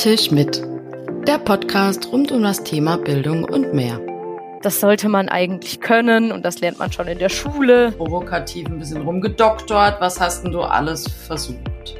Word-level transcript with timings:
Tisch 0.00 0.30
mit. 0.30 0.62
Der 1.26 1.36
Podcast 1.36 2.10
rund 2.10 2.32
um 2.32 2.42
das 2.42 2.64
Thema 2.64 2.96
Bildung 2.96 3.44
und 3.44 3.74
mehr. 3.74 4.00
Das 4.62 4.80
sollte 4.80 5.10
man 5.10 5.28
eigentlich 5.28 5.82
können 5.82 6.32
und 6.32 6.42
das 6.42 6.58
lernt 6.60 6.78
man 6.78 6.90
schon 6.90 7.06
in 7.06 7.18
der 7.18 7.28
Schule. 7.28 7.92
Provokativ 7.92 8.66
ein 8.68 8.78
bisschen 8.78 9.02
rumgedoktort. 9.02 10.00
Was 10.00 10.18
hast 10.18 10.42
denn 10.42 10.52
du 10.52 10.62
alles 10.62 11.06
versucht? 11.06 11.58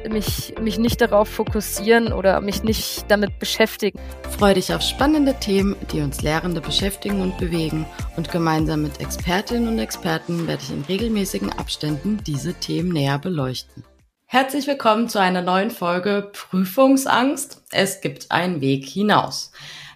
Mich, 0.09 0.55
mich 0.59 0.79
nicht 0.79 0.99
darauf 0.99 1.27
fokussieren 1.27 2.11
oder 2.11 2.41
mich 2.41 2.63
nicht 2.63 3.05
damit 3.07 3.37
beschäftigen. 3.37 3.99
Freu 4.31 4.55
dich 4.55 4.73
auf 4.73 4.81
spannende 4.81 5.35
Themen, 5.35 5.75
die 5.93 6.01
uns 6.01 6.23
Lehrende 6.23 6.59
beschäftigen 6.59 7.21
und 7.21 7.37
bewegen. 7.37 7.85
Und 8.17 8.31
gemeinsam 8.31 8.81
mit 8.81 8.99
Expertinnen 8.99 9.67
und 9.67 9.77
Experten 9.77 10.47
werde 10.47 10.63
ich 10.63 10.71
in 10.71 10.81
regelmäßigen 10.85 11.51
Abständen 11.51 12.19
diese 12.25 12.55
Themen 12.55 12.93
näher 12.93 13.19
beleuchten. 13.19 13.83
Herzlich 14.33 14.65
willkommen 14.65 15.09
zu 15.09 15.19
einer 15.19 15.41
neuen 15.41 15.71
Folge 15.71 16.29
Prüfungsangst. 16.31 17.63
Es 17.69 17.99
gibt 17.99 18.31
einen 18.31 18.61
Weg 18.61 18.85
hinaus. 18.85 19.51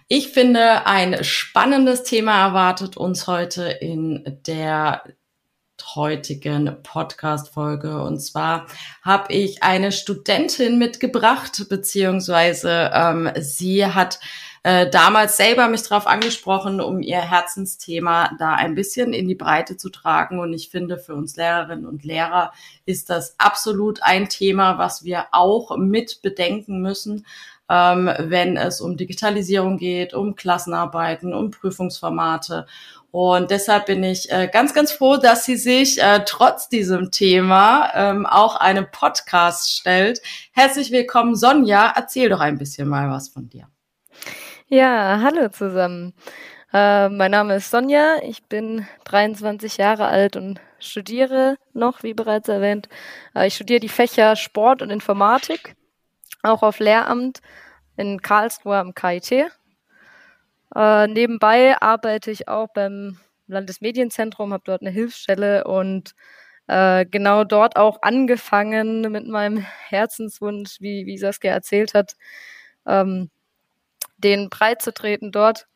Ich 0.08 0.28
finde, 0.28 0.84
ein 0.84 1.24
spannendes 1.24 2.02
Thema 2.02 2.48
erwartet 2.48 2.98
uns 2.98 3.26
heute 3.28 3.62
in 3.62 4.38
der 4.46 5.04
heutigen 5.94 6.82
Podcast-Folge. 6.82 8.02
Und 8.02 8.20
zwar 8.20 8.66
habe 9.00 9.32
ich 9.32 9.62
eine 9.62 9.90
Studentin 9.90 10.76
mitgebracht, 10.76 11.64
beziehungsweise 11.70 12.90
ähm, 12.92 13.30
sie 13.38 13.86
hat 13.86 14.20
äh, 14.66 14.90
damals 14.90 15.36
selber 15.36 15.68
mich 15.68 15.84
darauf 15.84 16.08
angesprochen, 16.08 16.80
um 16.80 17.00
ihr 17.00 17.20
Herzensthema 17.20 18.32
da 18.36 18.54
ein 18.54 18.74
bisschen 18.74 19.12
in 19.12 19.28
die 19.28 19.36
Breite 19.36 19.76
zu 19.76 19.90
tragen. 19.90 20.40
Und 20.40 20.52
ich 20.52 20.70
finde, 20.70 20.98
für 20.98 21.14
uns 21.14 21.36
Lehrerinnen 21.36 21.86
und 21.86 22.02
Lehrer 22.02 22.50
ist 22.84 23.08
das 23.08 23.36
absolut 23.38 24.02
ein 24.02 24.28
Thema, 24.28 24.76
was 24.76 25.04
wir 25.04 25.26
auch 25.30 25.76
mit 25.76 26.20
bedenken 26.20 26.82
müssen 26.82 27.24
ähm, 27.68 28.08
wenn 28.18 28.56
es 28.56 28.80
um 28.80 28.96
Digitalisierung 28.96 29.76
geht, 29.76 30.14
um 30.14 30.36
Klassenarbeiten, 30.36 31.34
um 31.34 31.50
Prüfungsformate. 31.50 32.66
Und 33.10 33.50
deshalb 33.50 33.86
bin 33.86 34.04
ich 34.04 34.30
äh, 34.30 34.48
ganz, 34.52 34.72
ganz 34.72 34.92
froh, 34.92 35.16
dass 35.16 35.44
sie 35.44 35.56
sich 35.56 36.00
äh, 36.00 36.22
trotz 36.26 36.68
diesem 36.68 37.10
Thema 37.10 37.90
ähm, 37.94 38.24
auch 38.24 38.56
einem 38.56 38.86
Podcast 38.92 39.72
stellt. 39.72 40.20
Herzlich 40.52 40.92
willkommen, 40.92 41.34
Sonja. 41.34 41.92
Erzähl 41.96 42.28
doch 42.28 42.40
ein 42.40 42.58
bisschen 42.58 42.88
mal 42.88 43.10
was 43.10 43.28
von 43.28 43.48
dir. 43.48 43.68
Ja, 44.68 45.20
hallo 45.22 45.48
zusammen. 45.48 46.12
Äh, 46.72 47.08
mein 47.08 47.30
Name 47.30 47.56
ist 47.56 47.70
Sonja. 47.70 48.16
Ich 48.24 48.42
bin 48.44 48.86
23 49.04 49.76
Jahre 49.76 50.06
alt 50.06 50.34
und 50.36 50.60
studiere 50.80 51.56
noch, 51.72 52.02
wie 52.02 52.14
bereits 52.14 52.48
erwähnt. 52.48 52.88
Äh, 53.34 53.46
ich 53.46 53.54
studiere 53.54 53.78
die 53.80 53.88
Fächer 53.88 54.34
Sport 54.34 54.82
und 54.82 54.90
Informatik 54.90 55.76
auch 56.42 56.62
auf 56.64 56.80
Lehramt 56.80 57.40
in 57.96 58.20
Karlsruhe 58.22 58.76
am 58.78 58.94
KIT. 58.94 59.50
Äh, 60.74 61.06
nebenbei 61.08 61.80
arbeite 61.80 62.30
ich 62.30 62.48
auch 62.48 62.68
beim 62.74 63.18
Landesmedienzentrum, 63.46 64.52
habe 64.52 64.64
dort 64.66 64.82
eine 64.82 64.90
Hilfsstelle 64.90 65.64
und 65.64 66.14
äh, 66.66 67.06
genau 67.06 67.44
dort 67.44 67.76
auch 67.76 68.02
angefangen 68.02 69.02
mit 69.12 69.28
meinem 69.28 69.58
Herzenswunsch, 69.88 70.80
wie, 70.80 71.06
wie 71.06 71.18
Saskia 71.18 71.52
erzählt 71.52 71.94
hat, 71.94 72.16
ähm, 72.86 73.30
den 74.18 74.48
breit 74.50 74.82
zu 74.82 74.92
treten 74.92 75.32
dort. 75.32 75.66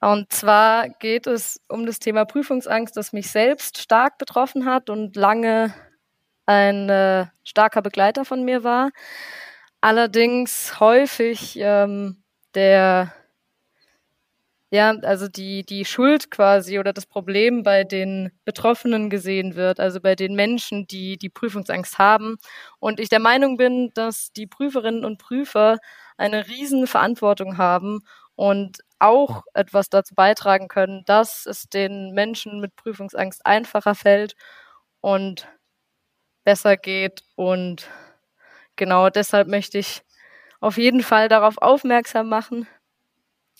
Und 0.00 0.32
zwar 0.32 0.88
geht 0.88 1.26
es 1.26 1.60
um 1.68 1.86
das 1.86 1.98
Thema 1.98 2.24
Prüfungsangst, 2.24 2.96
das 2.96 3.12
mich 3.12 3.30
selbst 3.30 3.78
stark 3.78 4.18
betroffen 4.18 4.66
hat 4.66 4.90
und 4.90 5.16
lange 5.16 5.72
ein 6.46 6.88
äh, 6.88 7.26
starker 7.44 7.82
Begleiter 7.82 8.24
von 8.24 8.44
mir 8.44 8.64
war 8.64 8.90
allerdings 9.82 10.80
häufig 10.80 11.58
ähm, 11.60 12.22
der 12.54 13.12
ja, 14.72 14.90
also 15.02 15.28
die, 15.28 15.64
die 15.66 15.84
Schuld 15.84 16.30
quasi 16.30 16.78
oder 16.78 16.94
das 16.94 17.04
Problem 17.06 17.62
bei 17.62 17.84
den 17.84 18.32
Betroffenen 18.46 19.10
gesehen 19.10 19.54
wird, 19.54 19.78
also 19.80 20.00
bei 20.00 20.14
den 20.16 20.34
Menschen, 20.34 20.86
die 20.86 21.18
die 21.18 21.28
Prüfungsangst 21.28 21.98
haben. 21.98 22.38
Und 22.80 22.98
ich 22.98 23.10
der 23.10 23.20
Meinung 23.20 23.58
bin, 23.58 23.90
dass 23.94 24.32
die 24.32 24.46
Prüferinnen 24.46 25.04
und 25.04 25.18
Prüfer 25.18 25.76
eine 26.16 26.48
riesen 26.48 26.86
Verantwortung 26.86 27.58
haben 27.58 28.00
und 28.34 28.78
auch 28.98 29.42
etwas 29.54 29.90
dazu 29.90 30.14
beitragen 30.14 30.68
können, 30.68 31.02
dass 31.06 31.44
es 31.46 31.64
den 31.68 32.12
Menschen 32.14 32.60
mit 32.60 32.74
Prüfungsangst 32.76 33.44
einfacher 33.44 33.94
fällt 33.94 34.34
und 35.02 35.48
besser 36.44 36.76
geht 36.76 37.22
und 37.36 37.88
genau 38.76 39.10
deshalb 39.10 39.48
möchte 39.48 39.78
ich 39.78 40.02
auf 40.60 40.78
jeden 40.78 41.02
Fall 41.02 41.28
darauf 41.28 41.58
aufmerksam 41.58 42.28
machen. 42.28 42.68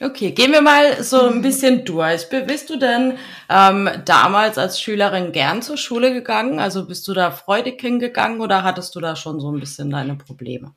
Okay, 0.00 0.32
gehen 0.32 0.52
wir 0.52 0.62
mal 0.62 1.02
so 1.02 1.28
ein 1.28 1.42
bisschen 1.42 1.84
durch. 1.84 2.28
Bist 2.28 2.70
du 2.70 2.76
denn 2.76 3.18
ähm, 3.48 3.88
damals 4.04 4.58
als 4.58 4.80
Schülerin 4.80 5.32
gern 5.32 5.62
zur 5.62 5.76
Schule 5.76 6.12
gegangen? 6.12 6.58
Also 6.58 6.86
bist 6.86 7.06
du 7.06 7.14
da 7.14 7.30
freudig 7.30 7.80
hingegangen 7.80 8.40
oder 8.40 8.64
hattest 8.64 8.94
du 8.94 9.00
da 9.00 9.14
schon 9.16 9.38
so 9.38 9.52
ein 9.52 9.60
bisschen 9.60 9.90
deine 9.90 10.16
Probleme? 10.16 10.74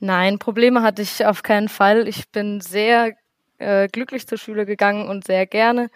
Nein, 0.00 0.38
Probleme 0.38 0.82
hatte 0.82 1.02
ich 1.02 1.26
auf 1.26 1.42
keinen 1.42 1.68
Fall. 1.68 2.06
Ich 2.06 2.30
bin 2.30 2.60
sehr 2.60 3.16
äh, 3.58 3.88
glücklich 3.88 4.28
zur 4.28 4.38
Schule 4.38 4.64
gegangen 4.64 5.08
und 5.08 5.26
sehr 5.26 5.46
gerne. 5.46 5.90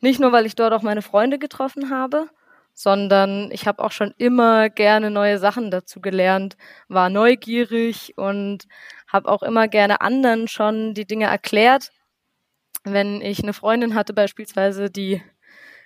Nicht 0.00 0.20
nur, 0.20 0.32
weil 0.32 0.46
ich 0.46 0.54
dort 0.54 0.74
auch 0.74 0.82
meine 0.82 1.02
Freunde 1.02 1.38
getroffen 1.38 1.90
habe, 1.90 2.28
sondern 2.74 3.50
ich 3.50 3.66
habe 3.66 3.82
auch 3.82 3.90
schon 3.90 4.14
immer 4.18 4.68
gerne 4.68 5.10
neue 5.10 5.38
Sachen 5.38 5.70
dazu 5.70 6.00
gelernt, 6.00 6.56
war 6.88 7.08
neugierig 7.08 8.16
und 8.16 8.68
habe 9.08 9.28
auch 9.28 9.42
immer 9.42 9.68
gerne 9.68 10.00
anderen 10.00 10.48
schon 10.48 10.94
die 10.94 11.06
Dinge 11.06 11.26
erklärt. 11.26 11.90
Wenn 12.84 13.20
ich 13.20 13.42
eine 13.42 13.52
Freundin 13.52 13.94
hatte 13.94 14.12
beispielsweise, 14.12 14.90
die 14.90 15.22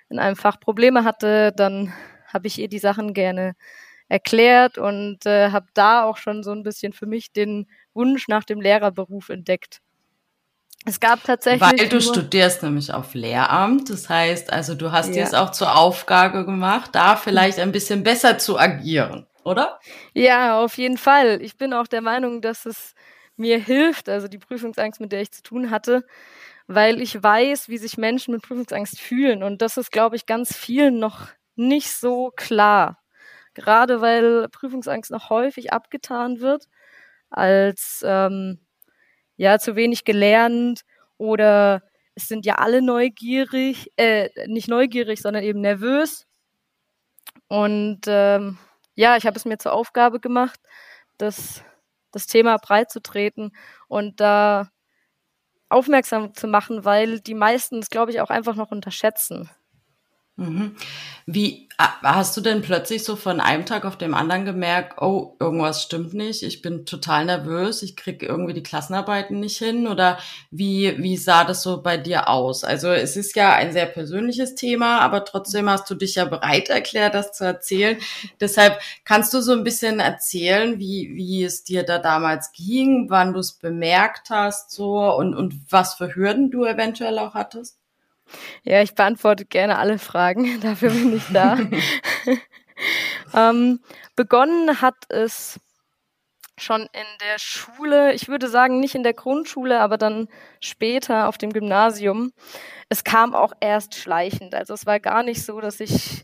in 0.09 0.19
einem 0.19 0.35
Fach 0.35 0.59
Probleme 0.59 1.03
hatte, 1.03 1.51
dann 1.55 1.93
habe 2.31 2.47
ich 2.47 2.59
ihr 2.59 2.67
die 2.67 2.79
Sachen 2.79 3.13
gerne 3.13 3.55
erklärt 4.09 4.77
und 4.77 5.25
äh, 5.25 5.49
habe 5.49 5.67
da 5.73 6.03
auch 6.03 6.17
schon 6.17 6.43
so 6.43 6.51
ein 6.51 6.63
bisschen 6.63 6.93
für 6.93 7.05
mich 7.05 7.31
den 7.31 7.67
Wunsch 7.93 8.27
nach 8.27 8.43
dem 8.43 8.61
Lehrerberuf 8.61 9.29
entdeckt. 9.29 9.81
Es 10.85 10.99
gab 10.99 11.23
tatsächlich. 11.23 11.61
Weil 11.61 11.87
du 11.87 12.01
studierst 12.01 12.61
nämlich 12.61 12.93
auf 12.93 13.13
Lehramt. 13.13 13.89
Das 13.89 14.09
heißt, 14.09 14.51
also 14.51 14.75
du 14.75 14.91
hast 14.91 15.07
ja. 15.07 15.13
dir 15.13 15.23
es 15.23 15.33
auch 15.33 15.51
zur 15.51 15.77
Aufgabe 15.77 16.45
gemacht, 16.45 16.91
da 16.93 17.15
vielleicht 17.15 17.59
ein 17.59 17.71
bisschen 17.71 18.03
besser 18.03 18.37
zu 18.37 18.59
agieren, 18.59 19.25
oder? 19.45 19.79
Ja, 20.13 20.61
auf 20.61 20.77
jeden 20.77 20.97
Fall. 20.97 21.41
Ich 21.41 21.57
bin 21.57 21.73
auch 21.73 21.87
der 21.87 22.01
Meinung, 22.01 22.41
dass 22.41 22.65
es 22.65 22.95
mir 23.35 23.59
hilft, 23.59 24.09
also 24.09 24.27
die 24.27 24.37
Prüfungsangst, 24.37 24.99
mit 25.01 25.11
der 25.11 25.21
ich 25.21 25.31
zu 25.31 25.43
tun 25.43 25.69
hatte, 25.71 26.05
weil 26.67 27.01
ich 27.01 27.21
weiß, 27.21 27.69
wie 27.69 27.77
sich 27.77 27.97
Menschen 27.97 28.33
mit 28.33 28.43
Prüfungsangst 28.43 28.99
fühlen. 28.99 29.43
Und 29.43 29.61
das 29.61 29.77
ist, 29.77 29.91
glaube 29.91 30.15
ich, 30.15 30.25
ganz 30.25 30.55
vielen 30.55 30.99
noch 30.99 31.27
nicht 31.55 31.91
so 31.91 32.31
klar. 32.35 32.99
Gerade 33.53 34.01
weil 34.01 34.47
Prüfungsangst 34.49 35.11
noch 35.11 35.29
häufig 35.29 35.73
abgetan 35.73 36.39
wird 36.39 36.67
als 37.29 38.03
ähm, 38.05 38.59
ja, 39.37 39.59
zu 39.59 39.75
wenig 39.75 40.05
gelernt 40.05 40.81
oder 41.17 41.83
es 42.15 42.27
sind 42.27 42.45
ja 42.45 42.55
alle 42.55 42.81
neugierig, 42.81 43.91
äh, 43.97 44.29
nicht 44.47 44.67
neugierig, 44.67 45.21
sondern 45.21 45.43
eben 45.43 45.61
nervös. 45.61 46.27
Und 47.47 48.01
ähm, 48.07 48.57
ja, 48.95 49.17
ich 49.17 49.25
habe 49.25 49.37
es 49.37 49.45
mir 49.45 49.57
zur 49.57 49.73
Aufgabe 49.73 50.19
gemacht, 50.19 50.59
das, 51.17 51.63
das 52.13 52.27
Thema 52.27 52.57
breit 52.57 52.91
zu 52.91 53.01
treten 53.01 53.51
und 53.89 54.21
da 54.21 54.69
aufmerksam 55.69 56.33
zu 56.33 56.47
machen, 56.47 56.85
weil 56.85 57.19
die 57.19 57.33
meisten 57.33 57.79
es, 57.79 57.89
glaube 57.89 58.11
ich, 58.11 58.21
auch 58.21 58.29
einfach 58.29 58.55
noch 58.55 58.71
unterschätzen. 58.71 59.49
Mhm. 60.35 60.75
Wie 61.27 61.69
hast 61.77 62.35
du 62.35 62.41
denn 62.41 62.63
plötzlich 62.63 63.03
so 63.03 63.15
von 63.15 63.39
einem 63.39 63.65
Tag 63.67 63.85
auf 63.85 63.97
dem 63.97 64.15
anderen 64.15 64.45
gemerkt, 64.45 64.99
oh, 64.99 65.35
irgendwas 65.39 65.83
stimmt 65.83 66.15
nicht, 66.15 66.41
ich 66.41 66.63
bin 66.63 66.85
total 66.87 67.25
nervös, 67.25 67.83
ich 67.83 67.95
kriege 67.95 68.25
irgendwie 68.25 68.53
die 68.53 68.63
Klassenarbeiten 68.63 69.39
nicht 69.39 69.57
hin 69.57 69.87
oder 69.87 70.17
wie, 70.49 70.95
wie 70.97 71.17
sah 71.17 71.43
das 71.43 71.61
so 71.61 71.83
bei 71.83 71.97
dir 71.97 72.29
aus? 72.29 72.63
Also 72.63 72.89
es 72.89 73.15
ist 73.15 73.35
ja 73.35 73.53
ein 73.53 73.73
sehr 73.73 73.85
persönliches 73.85 74.55
Thema, 74.55 75.01
aber 75.01 75.23
trotzdem 75.23 75.69
hast 75.69 75.87
du 75.89 75.95
dich 75.95 76.15
ja 76.15 76.25
bereit 76.25 76.69
erklärt, 76.69 77.13
das 77.13 77.33
zu 77.33 77.43
erzählen. 77.43 77.97
Deshalb 78.39 78.79
kannst 79.05 79.33
du 79.35 79.41
so 79.41 79.51
ein 79.51 79.63
bisschen 79.63 79.99
erzählen, 79.99 80.79
wie, 80.79 81.11
wie 81.15 81.43
es 81.43 81.63
dir 81.63 81.83
da 81.83 81.99
damals 81.99 82.51
ging, 82.53 83.05
wann 83.09 83.33
du 83.33 83.39
es 83.39 83.53
bemerkt 83.53 84.31
hast 84.31 84.71
so 84.71 84.99
und, 85.15 85.35
und 85.35 85.71
was 85.71 85.93
für 85.93 86.15
Hürden 86.15 86.49
du 86.49 86.65
eventuell 86.65 87.19
auch 87.19 87.35
hattest? 87.35 87.82
Ja, 88.63 88.81
ich 88.81 88.95
beantworte 88.95 89.45
gerne 89.45 89.77
alle 89.77 89.99
Fragen. 89.99 90.59
Dafür 90.61 90.89
bin 90.89 91.15
ich 91.15 91.23
da. 91.31 91.57
ähm, 93.33 93.79
begonnen 94.15 94.81
hat 94.81 94.95
es 95.09 95.59
schon 96.57 96.81
in 96.81 97.17
der 97.21 97.39
Schule, 97.39 98.13
ich 98.13 98.27
würde 98.27 98.47
sagen 98.47 98.79
nicht 98.79 98.95
in 98.95 99.03
der 99.03 99.13
Grundschule, 99.13 99.79
aber 99.79 99.97
dann 99.97 100.27
später 100.59 101.27
auf 101.27 101.37
dem 101.37 101.51
Gymnasium. 101.51 102.31
Es 102.89 103.03
kam 103.03 103.33
auch 103.33 103.53
erst 103.59 103.95
schleichend. 103.95 104.53
Also 104.53 104.73
es 104.73 104.85
war 104.85 104.99
gar 104.99 105.23
nicht 105.23 105.43
so, 105.43 105.59
dass 105.61 105.79
ich 105.79 106.23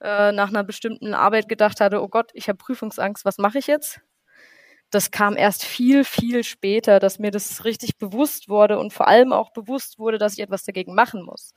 äh, 0.00 0.32
nach 0.32 0.48
einer 0.48 0.64
bestimmten 0.64 1.14
Arbeit 1.14 1.48
gedacht 1.48 1.80
hatte, 1.80 2.02
oh 2.02 2.08
Gott, 2.08 2.30
ich 2.34 2.48
habe 2.48 2.58
Prüfungsangst, 2.58 3.24
was 3.24 3.38
mache 3.38 3.58
ich 3.58 3.66
jetzt? 3.66 4.00
Das 4.90 5.10
kam 5.10 5.36
erst 5.36 5.64
viel, 5.64 6.04
viel 6.04 6.44
später, 6.44 6.98
dass 6.98 7.18
mir 7.18 7.30
das 7.30 7.64
richtig 7.64 7.98
bewusst 7.98 8.48
wurde 8.48 8.78
und 8.78 8.92
vor 8.92 9.08
allem 9.08 9.32
auch 9.32 9.52
bewusst 9.52 9.98
wurde, 9.98 10.18
dass 10.18 10.34
ich 10.34 10.40
etwas 10.40 10.64
dagegen 10.64 10.94
machen 10.94 11.22
muss. 11.22 11.54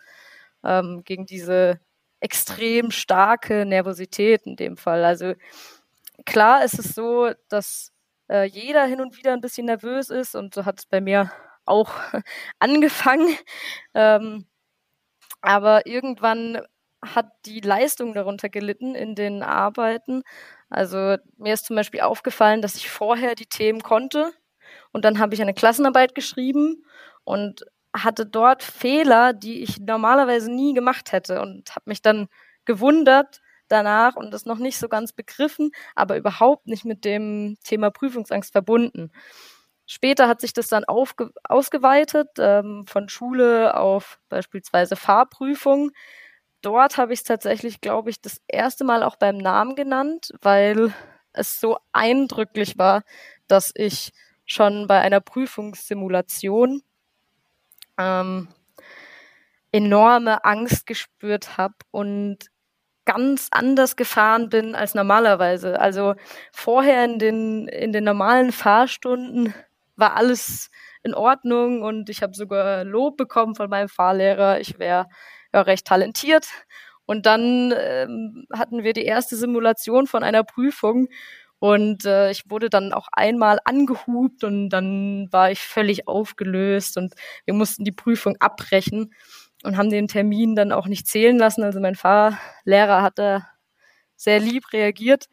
Ähm, 0.64 1.04
gegen 1.04 1.26
diese 1.26 1.80
extrem 2.20 2.92
starke 2.92 3.66
Nervosität 3.66 4.44
in 4.46 4.56
dem 4.56 4.78
Fall. 4.78 5.04
Also 5.04 5.34
klar 6.26 6.64
ist 6.64 6.80
es 6.80 6.96
so, 6.96 7.32
dass 7.50 7.92
äh, 8.30 8.46
jeder 8.46 8.86
hin 8.86 9.02
und 9.02 9.18
wieder 9.18 9.34
ein 9.34 9.42
bisschen 9.42 9.66
nervös 9.66 10.10
ist 10.10 10.36
und 10.36 10.54
so 10.54 10.66
hat 10.66 10.80
es 10.80 10.86
bei 10.86 11.02
mir 11.02 11.32
auch 11.66 11.92
angefangen. 12.60 13.36
Ähm, 13.94 14.46
aber 15.42 15.86
irgendwann 15.86 16.62
hat 17.04 17.28
die 17.46 17.60
Leistung 17.60 18.14
darunter 18.14 18.50
gelitten 18.50 18.96
in 18.96 19.16
den 19.16 19.44
Arbeiten. 19.44 20.24
Also 20.70 21.18
mir 21.38 21.54
ist 21.54 21.66
zum 21.66 21.76
Beispiel 21.76 22.02
aufgefallen, 22.02 22.62
dass 22.62 22.76
ich 22.76 22.90
vorher 22.90 23.36
die 23.36 23.46
Themen 23.46 23.82
konnte 23.82 24.32
und 24.92 25.06
dann 25.06 25.20
habe 25.20 25.34
ich 25.36 25.42
eine 25.42 25.54
Klassenarbeit 25.54 26.16
geschrieben 26.16 26.84
und 27.24 27.66
hatte 27.96 28.26
dort 28.26 28.64
Fehler, 28.64 29.34
die 29.34 29.62
ich 29.64 29.80
normalerweise 29.80 30.52
nie 30.52 30.74
gemacht 30.74 31.12
hätte 31.12 31.42
und 31.42 31.76
habe 31.76 31.84
mich 31.86 32.02
dann 32.02 32.28
gewundert 32.66 33.42
danach 33.68 34.16
und 34.16 34.32
das 34.32 34.46
noch 34.46 34.58
nicht 34.58 34.78
so 34.78 34.88
ganz 34.90 35.14
begriffen, 35.14 35.72
aber 35.96 36.18
überhaupt 36.18 36.68
nicht 36.68 36.86
mit 36.86 37.06
dem 37.06 37.58
Thema 37.64 37.92
Prüfungsangst 37.92 38.52
verbunden. 38.52 39.12
Später 39.86 40.28
hat 40.28 40.42
sich 40.42 40.54
das 40.54 40.70
dann 40.70 40.86
ausgeweitet 40.86 42.30
ähm, 42.40 42.86
von 42.88 43.10
Schule 43.10 43.76
auf 43.76 44.20
beispielsweise 44.30 44.96
Fahrprüfung. 44.96 45.92
Dort 46.64 46.98
habe 46.98 47.12
ich 47.14 47.20
es 47.20 47.24
tatsächlich, 47.26 47.82
glaube 47.82 48.10
ich, 48.10 48.22
das 48.22 48.42
erste 48.48 48.86
Mal 48.86 49.04
auch 49.04 49.18
beim 49.18 49.38
Namen 49.38 49.76
genannt, 49.76 50.32
weil 50.42 50.94
es 51.34 51.60
so 51.60 51.78
eindrücklich 51.92 52.78
war, 52.78 53.04
dass 53.48 53.74
ich 53.76 54.14
schon 54.46 54.88
bei 54.88 55.02
einer 55.02 55.20
Prüfungssimulation 55.20 56.82
ähm, 57.98 58.48
enorme 59.74 60.46
Angst 60.46 60.86
gespürt 60.86 61.58
habe 61.58 61.76
und 61.92 62.38
ganz 63.04 63.50
anders 63.52 63.98
gefahren 63.98 64.48
bin 64.48 64.74
als 64.74 64.96
normalerweise. 64.96 65.82
Also 65.82 66.16
vorher 66.54 67.04
in 67.04 67.20
den, 67.20 67.68
in 67.68 67.92
den 67.92 68.06
normalen 68.06 68.54
Fahrstunden 68.54 69.54
war 69.98 70.16
alles 70.16 70.72
in 71.04 71.14
Ordnung 71.14 71.82
und 71.82 72.10
ich 72.10 72.24
habe 72.24 72.34
sogar 72.34 72.86
Lob 72.86 73.18
bekommen 73.18 73.56
von 73.56 73.70
meinem 73.70 73.90
Fahrlehrer. 73.90 74.62
Ich 74.62 74.80
wäre 74.80 75.08
ja 75.54 75.62
recht 75.62 75.88
talentiert. 75.88 76.48
Und 77.06 77.26
dann 77.26 77.74
ähm, 77.78 78.46
hatten 78.54 78.84
wir 78.84 78.94
die 78.94 79.06
erste 79.06 79.36
Simulation 79.36 80.08
von 80.08 80.24
einer 80.24 80.44
Prüfung 80.44 81.10
und 81.64 82.04
äh, 82.04 82.30
ich 82.30 82.50
wurde 82.50 82.70
dann 82.70 82.92
auch 82.92 83.08
einmal 83.14 83.60
angehupt 83.64 84.44
und 84.44 84.70
dann 84.70 85.30
war 85.32 85.50
ich 85.50 85.62
völlig 85.62 86.10
aufgelöst 86.10 86.98
und 86.98 87.14
wir 87.46 87.54
mussten 87.54 87.86
die 87.86 87.94
Prüfung 87.94 88.36
abbrechen 88.42 89.14
und 89.64 89.78
haben 89.78 89.90
den 89.90 90.10
Termin 90.10 90.56
dann 90.56 90.74
auch 90.74 90.88
nicht 90.88 91.08
zählen 91.08 91.38
lassen. 91.38 91.64
Also 91.64 91.80
mein 91.80 91.96
Fahrlehrer 91.96 93.02
hat 93.02 93.18
da 93.18 93.48
sehr 94.18 94.42
lieb 94.42 94.74
reagiert. 94.74 95.30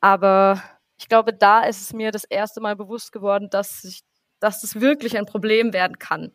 Aber 0.00 0.62
ich 0.96 1.08
glaube, 1.08 1.32
da 1.32 1.64
ist 1.64 1.80
es 1.80 1.92
mir 1.92 2.12
das 2.12 2.22
erste 2.22 2.60
Mal 2.60 2.76
bewusst 2.76 3.10
geworden, 3.10 3.48
dass 3.50 3.82
ich, 3.82 4.02
dass 4.38 4.60
das 4.60 4.80
wirklich 4.80 5.18
ein 5.18 5.26
Problem 5.26 5.72
werden 5.72 5.98
kann. 5.98 6.32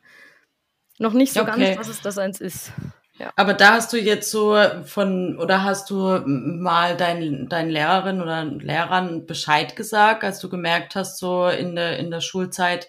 Noch 0.98 1.14
nicht 1.14 1.32
so 1.32 1.44
okay. 1.44 1.76
ganz, 1.76 1.78
dass 1.78 1.88
es 1.88 2.02
das 2.02 2.18
eins 2.18 2.42
ist. 2.42 2.74
Ja. 3.20 3.32
Aber 3.36 3.54
da 3.54 3.74
hast 3.74 3.92
du 3.92 3.98
jetzt 3.98 4.32
so 4.32 4.58
von, 4.86 5.38
oder 5.38 5.64
hast 5.64 5.90
du 5.90 6.22
mal 6.26 6.96
deinen 6.96 7.50
dein 7.50 7.70
Lehrerin 7.70 8.22
oder 8.22 8.46
Lehrern 8.46 9.26
Bescheid 9.26 9.76
gesagt, 9.76 10.24
als 10.24 10.40
du 10.40 10.48
gemerkt 10.48 10.96
hast, 10.96 11.20
so 11.20 11.48
in 11.48 11.76
der, 11.76 12.00
in 12.00 12.12
der 12.12 12.22
Schulzeit, 12.22 12.88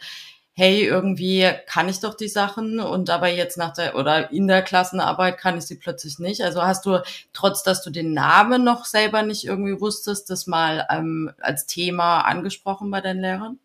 hey, 0.53 0.85
irgendwie 0.85 1.51
kann 1.67 1.89
ich 1.89 1.99
doch 1.99 2.15
die 2.15 2.29
Sachen 2.29 2.79
und 2.79 3.11
aber 3.11 3.29
jetzt 3.29 3.59
nach 3.59 3.73
der 3.73 3.97
oder 3.97 4.31
in 4.31 4.47
der 4.47 4.63
Klassenarbeit 4.63 5.37
kann 5.37 5.59
ich 5.59 5.65
sie 5.65 5.77
plötzlich 5.77 6.21
nicht. 6.21 6.43
Also 6.43 6.63
hast 6.63 6.87
du, 6.87 7.03
trotz 7.33 7.65
dass 7.65 7.83
du 7.83 7.91
den 7.91 8.13
Namen 8.13 8.63
noch 8.63 8.85
selber 8.85 9.23
nicht 9.23 9.45
irgendwie 9.45 9.81
wusstest, 9.81 10.31
das 10.31 10.47
mal 10.47 10.87
ähm, 10.91 11.33
als 11.41 11.67
Thema 11.67 12.21
angesprochen 12.21 12.91
bei 12.91 13.01
deinen 13.01 13.21
Lehrern? 13.21 13.59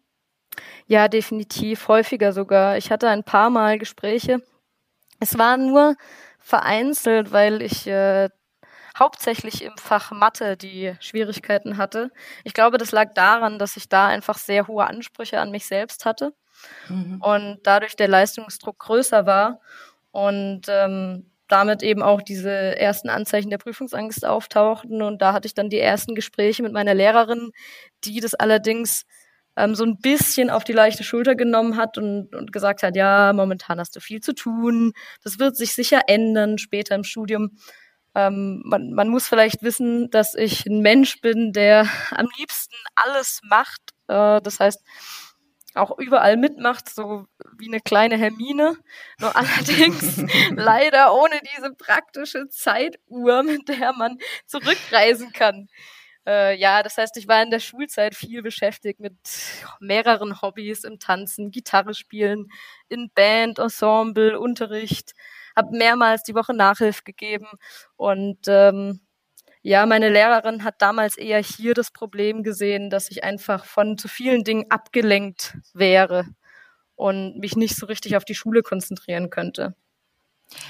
Ja, 0.88 1.10
definitiv, 1.10 1.88
häufiger 1.90 2.34
sogar. 2.34 2.78
Ich 2.78 2.92
hatte 2.92 3.10
ein 3.10 3.24
paar 3.24 3.52
Mal 3.52 3.78
Gespräche. 3.78 4.42
Es 5.20 5.38
war 5.38 5.58
nur 5.58 5.96
vereinzelt, 6.46 7.32
weil 7.32 7.64
ich 7.64 7.88
äh, 7.88 8.30
hauptsächlich 8.96 9.64
im 9.64 9.76
Fach 9.78 10.12
Mathe 10.12 10.56
die 10.56 10.94
Schwierigkeiten 11.00 11.78
hatte. 11.78 12.12
Ich 12.44 12.54
glaube, 12.54 12.78
das 12.78 12.92
lag 12.92 13.16
daran, 13.16 13.58
dass 13.58 13.78
ich 13.78 13.90
da 13.90 14.06
einfach 14.06 14.38
sehr 14.38 14.68
hohe 14.68 14.86
Ansprüche 14.86 15.40
an 15.40 15.50
mich 15.50 15.66
selbst 15.66 16.06
hatte 16.06 16.34
mhm. 16.88 17.20
und 17.20 17.60
dadurch 17.64 17.96
der 17.96 18.10
Leistungsdruck 18.10 18.78
größer 18.78 19.26
war 19.26 19.60
und 20.12 20.68
ähm, 20.70 21.32
damit 21.48 21.82
eben 21.82 22.04
auch 22.04 22.22
diese 22.22 22.52
ersten 22.52 23.10
Anzeichen 23.10 23.50
der 23.50 23.58
Prüfungsangst 23.58 24.24
auftauchten. 24.24 25.02
Und 25.02 25.24
da 25.24 25.34
hatte 25.34 25.48
ich 25.48 25.56
dann 25.56 25.72
die 25.72 25.80
ersten 25.80 26.14
Gespräche 26.14 26.62
mit 26.62 26.74
meiner 26.74 26.94
Lehrerin, 26.94 27.54
die 28.04 28.20
das 28.20 28.36
allerdings 28.36 29.06
ähm, 29.58 29.76
so 29.76 29.84
ein 29.84 29.98
bisschen 29.98 30.50
auf 30.50 30.64
die 30.64 30.74
leichte 30.74 31.04
Schulter 31.04 31.36
genommen 31.36 31.78
hat 31.78 31.98
und, 31.98 32.36
und 32.36 32.52
gesagt 32.52 32.84
hat, 32.84 32.96
ja, 32.96 33.34
momentan 33.34 33.80
hast 33.80 33.96
du 33.96 34.00
viel 34.00 34.22
zu 34.22 34.34
tun, 34.34 34.94
das 35.24 35.40
wird 35.40 35.56
sich 35.56 35.74
sicher 35.74 36.02
ändern 36.08 36.58
später 36.58 36.96
im 36.96 37.04
Studium. 37.04 37.58
Ähm, 38.16 38.62
man, 38.66 38.94
man 38.94 39.10
muss 39.10 39.28
vielleicht 39.28 39.62
wissen, 39.62 40.10
dass 40.10 40.36
ich 40.36 40.66
ein 40.66 40.82
Mensch 40.82 41.20
bin, 41.22 41.52
der 41.52 41.88
am 42.12 42.28
liebsten 42.38 42.76
alles 42.96 43.42
macht. 43.44 43.82
Äh, 44.08 44.42
das 44.42 44.60
heißt, 44.60 44.82
auch 45.76 45.98
überall 46.00 46.38
mitmacht, 46.38 46.88
so 46.90 47.26
wie 47.58 47.68
eine 47.68 47.82
kleine 47.82 48.18
Hermine. 48.18 48.78
Nur 49.20 49.36
allerdings 49.36 50.24
leider 50.56 51.14
ohne 51.14 51.40
diese 51.56 51.74
praktische 51.74 52.48
Zeituhr, 52.48 53.44
mit 53.44 53.68
der 53.68 53.94
man 53.94 54.18
zurückreisen 54.46 55.34
kann. 55.34 55.68
Äh, 56.28 56.58
ja, 56.58 56.82
das 56.84 56.98
heißt, 56.98 57.18
ich 57.18 57.28
war 57.28 57.44
in 57.44 57.52
der 57.52 57.60
Schulzeit 57.60 58.16
viel 58.16 58.42
beschäftigt 58.42 59.00
mit 59.00 59.16
mehreren 59.80 60.42
Hobbys 60.42 60.84
im 60.84 61.00
Tanzen, 61.00 61.52
Gitarre 61.52 61.94
spielen, 61.94 62.48
in 62.90 63.12
Band, 63.14 63.60
Ensemble, 63.60 64.40
Unterricht, 64.40 65.14
habe 65.56 65.76
mehrmals 65.78 66.24
die 66.24 66.36
Woche 66.36 66.54
Nachhilfe 66.54 67.04
gegeben 67.04 67.48
und 67.96 68.40
ähm, 68.48 69.02
ja, 69.64 69.86
meine 69.88 70.10
Lehrerin 70.10 70.64
hat 70.64 70.82
damals 70.82 71.18
eher 71.18 71.40
hier 71.42 71.74
das 71.74 71.92
Problem 71.92 72.44
gesehen, 72.44 72.90
dass 72.92 73.10
ich 73.12 73.24
einfach 73.24 73.66
von 73.66 73.98
zu 73.98 74.08
vielen 74.08 74.44
Dingen 74.44 74.66
abgelenkt 74.70 75.58
wäre 75.74 76.26
und 76.96 77.40
mich 77.40 77.56
nicht 77.58 77.76
so 77.78 77.88
richtig 77.88 78.18
auf 78.18 78.26
die 78.26 78.36
Schule 78.36 78.64
konzentrieren 78.64 79.30
könnte. 79.32 79.76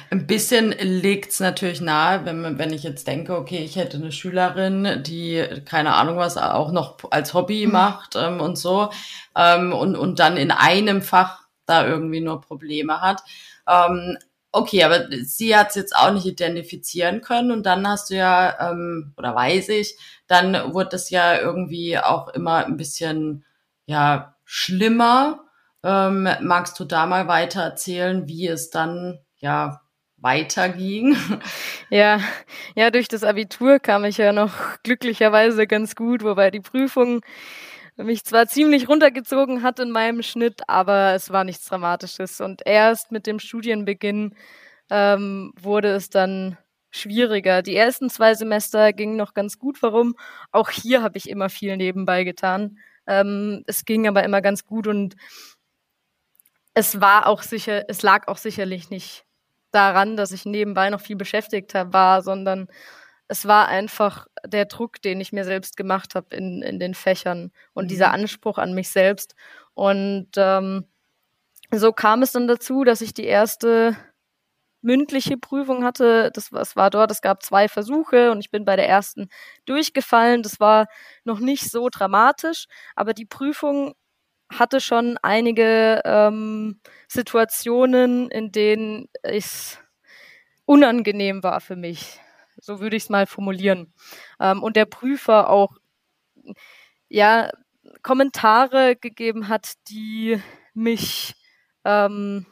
Ein 0.09 0.27
bisschen 0.27 0.71
liegt's 0.71 1.39
natürlich 1.39 1.81
nahe, 1.81 2.25
wenn, 2.25 2.57
wenn 2.57 2.73
ich 2.73 2.83
jetzt 2.83 3.07
denke, 3.07 3.35
okay, 3.35 3.63
ich 3.63 3.75
hätte 3.75 3.97
eine 3.97 4.11
Schülerin, 4.11 5.03
die 5.03 5.43
keine 5.65 5.93
Ahnung 5.95 6.17
was 6.17 6.37
auch 6.37 6.71
noch 6.71 6.97
als 7.11 7.33
Hobby 7.33 7.65
mhm. 7.65 7.73
macht 7.73 8.15
ähm, 8.15 8.39
und 8.39 8.57
so 8.57 8.89
ähm, 9.35 9.73
und, 9.73 9.95
und 9.95 10.19
dann 10.19 10.37
in 10.37 10.51
einem 10.51 11.01
Fach 11.01 11.47
da 11.65 11.85
irgendwie 11.85 12.21
nur 12.21 12.41
Probleme 12.41 13.01
hat. 13.01 13.21
Ähm, 13.67 14.17
okay, 14.51 14.83
aber 14.83 15.07
sie 15.23 15.55
hat 15.55 15.69
es 15.69 15.75
jetzt 15.75 15.95
auch 15.95 16.11
nicht 16.11 16.25
identifizieren 16.25 17.21
können 17.21 17.51
und 17.51 17.65
dann 17.65 17.87
hast 17.87 18.09
du 18.09 18.15
ja, 18.15 18.71
ähm, 18.71 19.13
oder 19.17 19.35
weiß 19.35 19.69
ich, 19.69 19.97
dann 20.27 20.73
wurde 20.73 20.89
das 20.91 21.09
ja 21.09 21.37
irgendwie 21.39 21.99
auch 21.99 22.29
immer 22.29 22.65
ein 22.65 22.77
bisschen, 22.77 23.45
ja, 23.85 24.35
schlimmer. 24.45 25.41
Ähm, 25.83 26.27
magst 26.41 26.79
du 26.79 26.85
da 26.85 27.05
mal 27.05 27.27
weiter 27.27 27.61
erzählen, 27.61 28.27
wie 28.27 28.47
es 28.47 28.69
dann 28.69 29.19
ja 29.45 29.81
weiterging. 30.17 31.15
Ja, 31.91 32.19
ja, 32.75 32.89
durch 32.89 33.07
das 33.07 33.23
Abitur 33.23 33.79
kam 33.79 34.05
ich 34.05 34.17
ja 34.17 34.33
noch 34.33 34.81
glücklicherweise 34.83 35.67
ganz 35.67 35.95
gut, 35.95 36.23
wobei 36.23 36.49
die 36.49 36.59
Prüfung 36.59 37.21
mich 37.95 38.25
zwar 38.25 38.47
ziemlich 38.47 38.89
runtergezogen 38.89 39.61
hat 39.61 39.79
in 39.79 39.91
meinem 39.91 40.23
Schnitt, 40.23 40.63
aber 40.67 41.13
es 41.13 41.29
war 41.29 41.43
nichts 41.43 41.65
Dramatisches. 41.67 42.41
Und 42.41 42.63
erst 42.65 43.11
mit 43.11 43.27
dem 43.27 43.37
Studienbeginn 43.39 44.33
ähm, 44.89 45.53
wurde 45.61 45.89
es 45.89 46.09
dann 46.09 46.57
schwieriger. 46.89 47.61
Die 47.61 47.75
ersten 47.75 48.09
zwei 48.09 48.33
Semester 48.33 48.93
gingen 48.93 49.15
noch 49.17 49.35
ganz 49.35 49.59
gut. 49.59 49.83
Warum? 49.83 50.15
Auch 50.51 50.71
hier 50.71 51.03
habe 51.03 51.19
ich 51.19 51.29
immer 51.29 51.49
viel 51.49 51.77
nebenbei 51.77 52.23
getan. 52.23 52.79
Ähm, 53.07 53.63
es 53.67 53.85
ging 53.85 54.07
aber 54.07 54.23
immer 54.23 54.41
ganz 54.41 54.65
gut 54.65 54.87
und 54.87 55.15
es 56.73 56.99
war 56.99 57.27
auch 57.27 57.43
sicher, 57.43 57.85
es 57.89 58.01
lag 58.01 58.27
auch 58.27 58.37
sicherlich 58.37 58.89
nicht 58.89 59.24
daran, 59.75 60.17
dass 60.17 60.31
ich 60.31 60.45
nebenbei 60.45 60.89
noch 60.89 61.01
viel 61.01 61.15
beschäftigt 61.15 61.73
war, 61.73 62.21
sondern 62.21 62.67
es 63.27 63.45
war 63.45 63.67
einfach 63.67 64.27
der 64.45 64.65
Druck, 64.65 65.01
den 65.01 65.19
ich 65.19 65.33
mir 65.33 65.45
selbst 65.45 65.77
gemacht 65.77 66.15
habe 66.15 66.35
in, 66.35 66.61
in 66.61 66.79
den 66.79 66.93
Fächern 66.93 67.51
und 67.73 67.85
mhm. 67.85 67.89
dieser 67.89 68.11
Anspruch 68.11 68.57
an 68.57 68.73
mich 68.73 68.89
selbst. 68.89 69.35
Und 69.73 70.29
ähm, 70.37 70.85
so 71.71 71.91
kam 71.91 72.21
es 72.21 72.31
dann 72.31 72.47
dazu, 72.47 72.83
dass 72.83 73.01
ich 73.01 73.13
die 73.13 73.25
erste 73.25 73.97
mündliche 74.81 75.37
Prüfung 75.37 75.83
hatte. 75.83 76.31
Das, 76.33 76.49
das 76.51 76.75
war 76.75 76.91
dort, 76.91 77.11
es 77.11 77.21
gab 77.21 77.43
zwei 77.43 77.67
Versuche 77.67 78.31
und 78.31 78.39
ich 78.39 78.51
bin 78.51 78.65
bei 78.65 78.75
der 78.75 78.87
ersten 78.87 79.29
durchgefallen. 79.65 80.43
Das 80.43 80.59
war 80.59 80.85
noch 81.23 81.39
nicht 81.39 81.69
so 81.69 81.89
dramatisch, 81.89 82.67
aber 82.95 83.13
die 83.13 83.25
Prüfung 83.25 83.95
hatte 84.49 84.79
schon 84.79 85.17
einige 85.21 86.01
ähm, 86.05 86.79
Situationen, 87.07 88.29
in 88.29 88.51
denen 88.51 89.09
es 89.23 89.79
unangenehm 90.65 91.43
war 91.43 91.61
für 91.61 91.75
mich. 91.75 92.19
So 92.57 92.79
würde 92.79 92.95
ich 92.95 93.03
es 93.03 93.09
mal 93.09 93.25
formulieren. 93.25 93.93
Ähm, 94.39 94.63
und 94.63 94.75
der 94.75 94.85
Prüfer 94.85 95.49
auch 95.49 95.75
ja 97.09 97.49
Kommentare 98.01 98.95
gegeben 98.95 99.47
hat, 99.47 99.73
die 99.89 100.41
mich 100.73 101.35
ähm, 101.83 102.45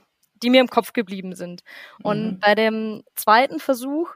die 0.44 0.50
mir 0.50 0.62
im 0.62 0.68
Kopf 0.70 0.94
geblieben 0.94 1.36
sind. 1.36 1.64
Und 2.04 2.34
mhm. 2.34 2.40
bei 2.40 2.54
dem 2.54 3.04
zweiten 3.16 3.60
Versuch 3.60 4.14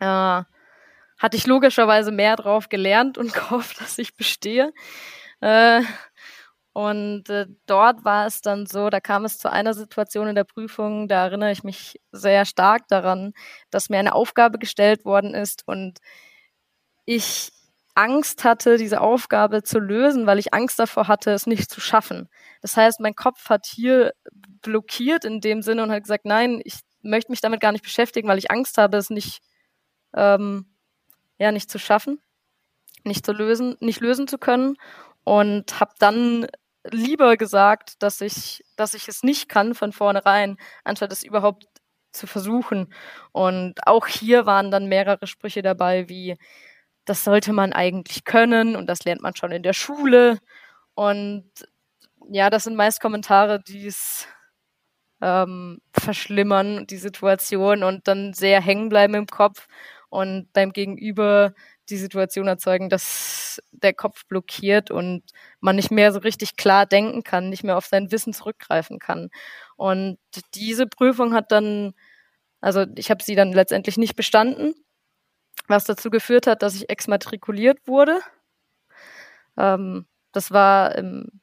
äh, 0.00 0.04
hatte 0.04 1.36
ich 1.36 1.46
logischerweise 1.46 2.10
mehr 2.10 2.36
drauf 2.36 2.68
gelernt 2.68 3.16
und 3.16 3.32
gehofft, 3.34 3.80
dass 3.80 3.98
ich 3.98 4.16
bestehe. 4.16 4.72
Äh, 5.40 5.82
und 6.72 7.28
äh, 7.28 7.46
dort 7.66 8.04
war 8.04 8.26
es 8.26 8.42
dann 8.42 8.66
so, 8.66 8.90
da 8.90 9.00
kam 9.00 9.24
es 9.24 9.38
zu 9.38 9.50
einer 9.50 9.74
Situation 9.74 10.28
in 10.28 10.36
der 10.36 10.44
Prüfung, 10.44 11.08
da 11.08 11.24
erinnere 11.24 11.50
ich 11.50 11.64
mich 11.64 12.00
sehr 12.12 12.44
stark 12.44 12.86
daran, 12.88 13.32
dass 13.70 13.88
mir 13.88 13.98
eine 13.98 14.14
Aufgabe 14.14 14.58
gestellt 14.58 15.04
worden 15.04 15.34
ist 15.34 15.66
und 15.66 15.98
ich 17.06 17.50
Angst 17.94 18.44
hatte, 18.44 18.76
diese 18.78 19.00
Aufgabe 19.00 19.62
zu 19.64 19.80
lösen, 19.80 20.26
weil 20.26 20.38
ich 20.38 20.54
Angst 20.54 20.78
davor 20.78 21.08
hatte, 21.08 21.32
es 21.32 21.46
nicht 21.46 21.70
zu 21.70 21.80
schaffen. 21.80 22.28
Das 22.62 22.76
heißt, 22.76 23.00
mein 23.00 23.14
Kopf 23.14 23.50
hat 23.50 23.66
hier 23.66 24.12
blockiert 24.62 25.24
in 25.24 25.40
dem 25.40 25.62
Sinne 25.62 25.82
und 25.82 25.90
hat 25.90 26.04
gesagt, 26.04 26.24
nein, 26.24 26.60
ich 26.64 26.80
möchte 27.02 27.32
mich 27.32 27.40
damit 27.40 27.60
gar 27.60 27.72
nicht 27.72 27.82
beschäftigen, 27.82 28.28
weil 28.28 28.38
ich 28.38 28.50
Angst 28.50 28.78
habe, 28.78 28.96
es 28.96 29.10
nicht, 29.10 29.40
ähm, 30.14 30.66
ja, 31.38 31.50
nicht 31.52 31.70
zu 31.70 31.78
schaffen, 31.78 32.20
nicht 33.04 33.26
zu 33.26 33.32
lösen, 33.32 33.76
nicht 33.80 34.00
lösen 34.00 34.28
zu 34.28 34.38
können 34.38 34.76
und 35.24 35.80
habe 35.80 35.92
dann 35.98 36.46
lieber 36.84 37.36
gesagt, 37.36 38.02
dass 38.02 38.20
ich, 38.20 38.64
dass 38.76 38.94
ich 38.94 39.08
es 39.08 39.22
nicht 39.22 39.48
kann 39.48 39.74
von 39.74 39.92
vornherein, 39.92 40.56
anstatt 40.84 41.12
es 41.12 41.22
überhaupt 41.22 41.66
zu 42.12 42.26
versuchen. 42.26 42.92
Und 43.32 43.74
auch 43.86 44.06
hier 44.06 44.46
waren 44.46 44.70
dann 44.70 44.86
mehrere 44.88 45.26
Sprüche 45.26 45.62
dabei, 45.62 46.08
wie 46.08 46.36
das 47.04 47.24
sollte 47.24 47.52
man 47.52 47.72
eigentlich 47.72 48.24
können 48.24 48.76
und 48.76 48.86
das 48.86 49.04
lernt 49.04 49.22
man 49.22 49.36
schon 49.36 49.52
in 49.52 49.62
der 49.62 49.72
Schule. 49.72 50.38
Und 50.94 51.50
ja, 52.30 52.50
das 52.50 52.64
sind 52.64 52.76
meist 52.76 53.00
Kommentare, 53.00 53.60
die 53.62 53.86
es 53.86 54.26
ähm, 55.20 55.80
verschlimmern, 55.92 56.86
die 56.86 56.96
Situation 56.96 57.82
und 57.84 58.08
dann 58.08 58.32
sehr 58.34 58.60
hängen 58.60 58.88
bleiben 58.88 59.14
im 59.14 59.26
Kopf 59.26 59.66
und 60.08 60.52
beim 60.52 60.72
Gegenüber 60.72 61.54
die 61.90 61.98
Situation 61.98 62.46
erzeugen, 62.46 62.88
dass 62.88 63.60
der 63.72 63.94
Kopf 63.94 64.26
blockiert 64.26 64.90
und 64.90 65.22
man 65.60 65.76
nicht 65.76 65.90
mehr 65.90 66.12
so 66.12 66.20
richtig 66.20 66.56
klar 66.56 66.86
denken 66.86 67.22
kann, 67.24 67.50
nicht 67.50 67.64
mehr 67.64 67.76
auf 67.76 67.86
sein 67.86 68.10
Wissen 68.12 68.32
zurückgreifen 68.32 68.98
kann. 68.98 69.30
Und 69.76 70.18
diese 70.54 70.86
Prüfung 70.86 71.34
hat 71.34 71.52
dann, 71.52 71.94
also 72.60 72.86
ich 72.96 73.10
habe 73.10 73.22
sie 73.22 73.34
dann 73.34 73.52
letztendlich 73.52 73.98
nicht 73.98 74.16
bestanden, 74.16 74.74
was 75.68 75.84
dazu 75.84 76.10
geführt 76.10 76.46
hat, 76.46 76.62
dass 76.62 76.74
ich 76.74 76.90
exmatrikuliert 76.90 77.78
wurde. 77.86 78.20
Ähm, 79.56 80.06
das 80.32 80.50
war 80.50 80.94
im 80.96 81.40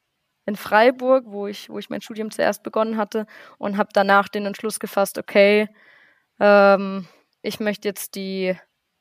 in 0.48 0.56
Freiburg, 0.56 1.24
wo 1.26 1.46
ich, 1.46 1.68
wo 1.68 1.78
ich 1.78 1.90
mein 1.90 2.00
Studium 2.00 2.30
zuerst 2.30 2.62
begonnen 2.62 2.96
hatte 2.96 3.26
und 3.58 3.76
habe 3.76 3.90
danach 3.92 4.28
den 4.28 4.46
Entschluss 4.46 4.80
gefasst, 4.80 5.18
okay, 5.18 5.68
ähm, 6.40 7.06
ich 7.42 7.60
möchte 7.60 7.86
jetzt 7.86 8.14
die 8.14 8.56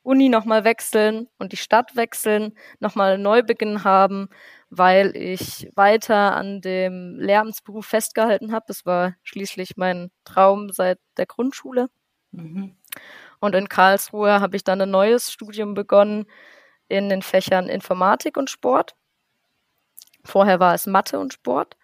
Uni 0.07 0.29
nochmal 0.29 0.63
wechseln 0.63 1.27
und 1.37 1.51
die 1.51 1.57
Stadt 1.57 1.97
wechseln, 1.97 2.57
nochmal 2.79 3.15
einen 3.15 3.23
Neubeginn 3.23 3.83
haben, 3.83 4.29
weil 4.69 5.13
ich 5.17 5.69
weiter 5.75 6.33
an 6.33 6.61
dem 6.61 7.19
Lehramtsberuf 7.19 7.85
festgehalten 7.85 8.53
habe. 8.53 8.63
Das 8.69 8.85
war 8.85 9.15
schließlich 9.23 9.75
mein 9.75 10.09
Traum 10.23 10.69
seit 10.71 10.99
der 11.17 11.25
Grundschule. 11.25 11.89
Mhm. 12.31 12.77
Und 13.41 13.53
in 13.53 13.67
Karlsruhe 13.67 14.39
habe 14.39 14.55
ich 14.55 14.63
dann 14.63 14.81
ein 14.81 14.91
neues 14.91 15.29
Studium 15.29 15.73
begonnen 15.73 16.25
in 16.87 17.09
den 17.09 17.21
Fächern 17.21 17.67
Informatik 17.67 18.37
und 18.37 18.49
Sport. 18.49 18.95
Vorher 20.23 20.61
war 20.61 20.73
es 20.73 20.87
Mathe 20.87 21.19
und 21.19 21.33
Sport. 21.33 21.75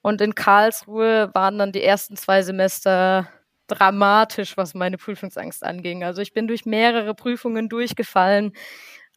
Und 0.00 0.22
in 0.22 0.34
Karlsruhe 0.34 1.30
waren 1.34 1.58
dann 1.58 1.72
die 1.72 1.82
ersten 1.82 2.16
zwei 2.16 2.40
Semester 2.40 3.28
dramatisch, 3.66 4.56
was 4.56 4.74
meine 4.74 4.98
Prüfungsangst 4.98 5.64
anging. 5.64 6.04
Also 6.04 6.22
ich 6.22 6.32
bin 6.32 6.48
durch 6.48 6.66
mehrere 6.66 7.14
Prüfungen 7.14 7.68
durchgefallen. 7.68 8.52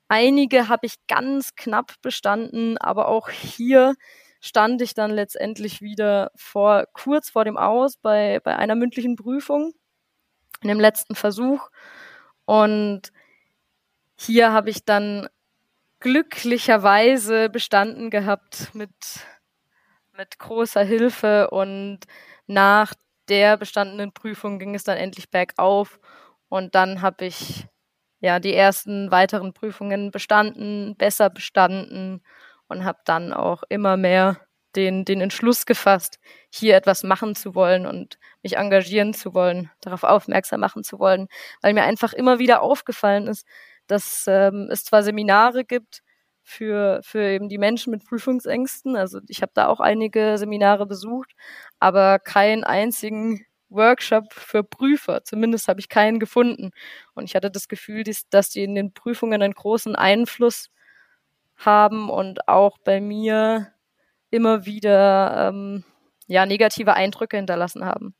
Einige 0.07 0.67
habe 0.67 0.87
ich 0.87 0.95
ganz 1.07 1.55
knapp 1.55 1.93
bestanden, 2.01 2.77
aber 2.77 3.07
auch 3.07 3.29
hier 3.29 3.93
stand 4.41 4.81
ich 4.81 4.93
dann 4.93 5.11
letztendlich 5.11 5.81
wieder 5.81 6.31
vor, 6.35 6.85
kurz 6.93 7.29
vor 7.29 7.45
dem 7.45 7.57
Aus 7.57 7.97
bei, 7.97 8.39
bei 8.43 8.55
einer 8.55 8.75
mündlichen 8.75 9.15
Prüfung, 9.15 9.73
in 10.61 10.69
dem 10.69 10.79
letzten 10.79 11.15
Versuch. 11.15 11.69
Und 12.45 13.11
hier 14.15 14.51
habe 14.51 14.69
ich 14.69 14.83
dann 14.85 15.29
glücklicherweise 15.99 17.49
bestanden 17.49 18.09
gehabt 18.09 18.73
mit, 18.73 18.89
mit 20.17 20.39
großer 20.39 20.83
Hilfe 20.83 21.49
und 21.51 21.99
nach 22.47 22.93
der 23.29 23.57
bestandenen 23.57 24.13
Prüfung 24.13 24.59
ging 24.59 24.75
es 24.75 24.83
dann 24.83 24.97
endlich 24.97 25.29
bergauf 25.29 25.99
und 26.49 26.75
dann 26.75 27.01
habe 27.01 27.25
ich 27.25 27.67
ja 28.19 28.39
die 28.39 28.53
ersten 28.53 29.11
weiteren 29.11 29.53
Prüfungen 29.53 30.11
bestanden, 30.11 30.95
besser 30.97 31.29
bestanden 31.29 32.21
und 32.67 32.85
habe 32.85 32.99
dann 33.05 33.33
auch 33.33 33.63
immer 33.69 33.97
mehr 33.97 34.41
den, 34.75 35.05
den 35.05 35.21
Entschluss 35.21 35.65
gefasst, 35.65 36.19
hier 36.51 36.75
etwas 36.75 37.03
machen 37.03 37.35
zu 37.35 37.55
wollen 37.55 37.85
und 37.85 38.19
mich 38.43 38.57
engagieren 38.57 39.13
zu 39.13 39.33
wollen, 39.33 39.71
darauf 39.81 40.03
aufmerksam 40.03 40.59
machen 40.59 40.83
zu 40.83 40.99
wollen, 40.99 41.27
weil 41.61 41.73
mir 41.73 41.83
einfach 41.83 42.13
immer 42.13 42.39
wieder 42.39 42.61
aufgefallen 42.61 43.27
ist, 43.27 43.47
dass 43.87 44.25
ähm, 44.27 44.69
es 44.71 44.83
zwar 44.85 45.03
Seminare 45.03 45.65
gibt 45.65 46.01
für, 46.43 46.99
für 47.03 47.21
eben 47.21 47.49
die 47.49 47.57
Menschen 47.57 47.91
mit 47.91 48.05
Prüfungsängsten, 48.05 48.95
also 48.95 49.19
ich 49.27 49.41
habe 49.41 49.51
da 49.53 49.67
auch 49.67 49.79
einige 49.79 50.37
Seminare 50.37 50.85
besucht, 50.85 51.31
aber 51.79 52.19
keinen 52.19 52.63
einzigen 52.63 53.45
Workshop 53.69 54.33
für 54.33 54.63
Prüfer. 54.63 55.23
Zumindest 55.23 55.67
habe 55.67 55.79
ich 55.79 55.89
keinen 55.89 56.19
gefunden. 56.19 56.71
Und 57.13 57.25
ich 57.25 57.35
hatte 57.35 57.51
das 57.51 57.67
Gefühl, 57.67 58.03
dass 58.31 58.49
die 58.49 58.63
in 58.63 58.75
den 58.75 58.93
Prüfungen 58.93 59.41
einen 59.41 59.53
großen 59.53 59.95
Einfluss 59.95 60.69
haben 61.55 62.09
und 62.09 62.47
auch 62.47 62.77
bei 62.79 63.01
mir 63.01 63.73
immer 64.31 64.65
wieder 64.65 65.49
ähm, 65.49 65.83
ja, 66.27 66.45
negative 66.45 66.93
Eindrücke 66.93 67.37
hinterlassen 67.37 67.85
haben. 67.85 68.15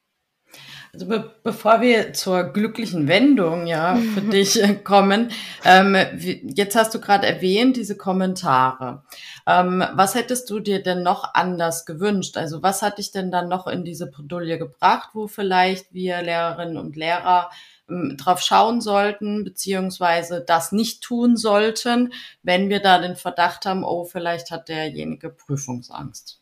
Also 0.91 1.05
be 1.05 1.36
bevor 1.43 1.81
wir 1.81 2.13
zur 2.13 2.46
glücklichen 2.46 3.08
Wendung 3.08 3.67
ja 3.67 3.96
für 3.96 4.22
dich 4.22 4.62
äh, 4.62 4.75
kommen, 4.75 5.31
ähm, 5.63 5.96
wie, 6.13 6.41
jetzt 6.55 6.75
hast 6.75 6.93
du 6.96 7.00
gerade 7.00 7.27
erwähnt 7.27 7.77
diese 7.77 7.96
Kommentare. 7.96 9.03
Ähm, 9.46 9.84
was 9.93 10.15
hättest 10.15 10.50
du 10.50 10.60
dir 10.60 10.81
denn 10.81 11.03
noch 11.03 11.36
anders 11.36 11.86
gewünscht? 11.86 12.38
Also 12.38 12.63
was 12.63 12.81
hat 12.81 12.98
dich 12.98 13.12
denn 13.12 13.31
dann 13.31 13.50
noch 13.50 13.67
in 13.67 13.84
diese 13.84 14.10
Bredouille 14.10 14.58
gebracht, 14.58 15.10
wo 15.13 15.27
vielleicht 15.27 15.93
wir 15.93 16.22
Lehrerinnen 16.22 16.77
und 16.77 16.96
Lehrer 16.96 17.51
ähm, 17.89 18.17
drauf 18.17 18.41
schauen 18.41 18.81
sollten, 18.81 19.43
beziehungsweise 19.43 20.43
das 20.46 20.72
nicht 20.72 21.03
tun 21.03 21.38
sollten, 21.38 22.13
wenn 22.41 22.69
wir 22.69 22.79
da 22.79 23.00
den 23.00 23.15
Verdacht 23.15 23.65
haben, 23.65 23.84
oh, 23.84 24.05
vielleicht 24.05 24.51
hat 24.51 24.69
derjenige 24.69 25.29
Prüfungsangst? 25.29 26.41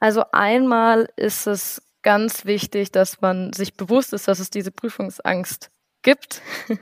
Also 0.00 0.24
einmal 0.32 1.08
ist 1.16 1.46
es 1.46 1.80
ganz 2.04 2.44
wichtig, 2.44 2.92
dass 2.92 3.20
man 3.20 3.52
sich 3.52 3.74
bewusst 3.74 4.12
ist, 4.12 4.28
dass 4.28 4.38
es 4.38 4.50
diese 4.50 4.70
Prüfungsangst 4.70 5.70
gibt, 6.02 6.42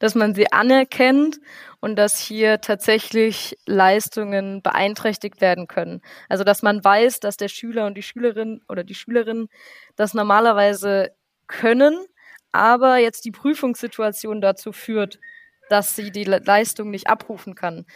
dass 0.00 0.16
man 0.16 0.34
sie 0.34 0.50
anerkennt 0.50 1.38
und 1.80 1.96
dass 1.96 2.18
hier 2.18 2.60
tatsächlich 2.60 3.56
Leistungen 3.66 4.62
beeinträchtigt 4.62 5.40
werden 5.40 5.68
können. 5.68 6.02
Also 6.28 6.42
dass 6.42 6.62
man 6.62 6.82
weiß, 6.82 7.20
dass 7.20 7.36
der 7.36 7.48
Schüler 7.48 7.86
und 7.86 7.94
die 7.94 8.02
Schülerin 8.02 8.62
oder 8.68 8.82
die 8.82 8.94
Schülerin 8.94 9.48
das 9.94 10.14
normalerweise 10.14 11.12
können, 11.46 12.04
aber 12.50 12.96
jetzt 12.96 13.24
die 13.24 13.30
Prüfungssituation 13.30 14.40
dazu 14.40 14.72
führt, 14.72 15.20
dass 15.68 15.94
sie 15.94 16.10
die 16.10 16.24
Leistung 16.24 16.90
nicht 16.90 17.08
abrufen 17.08 17.54
kann. 17.54 17.86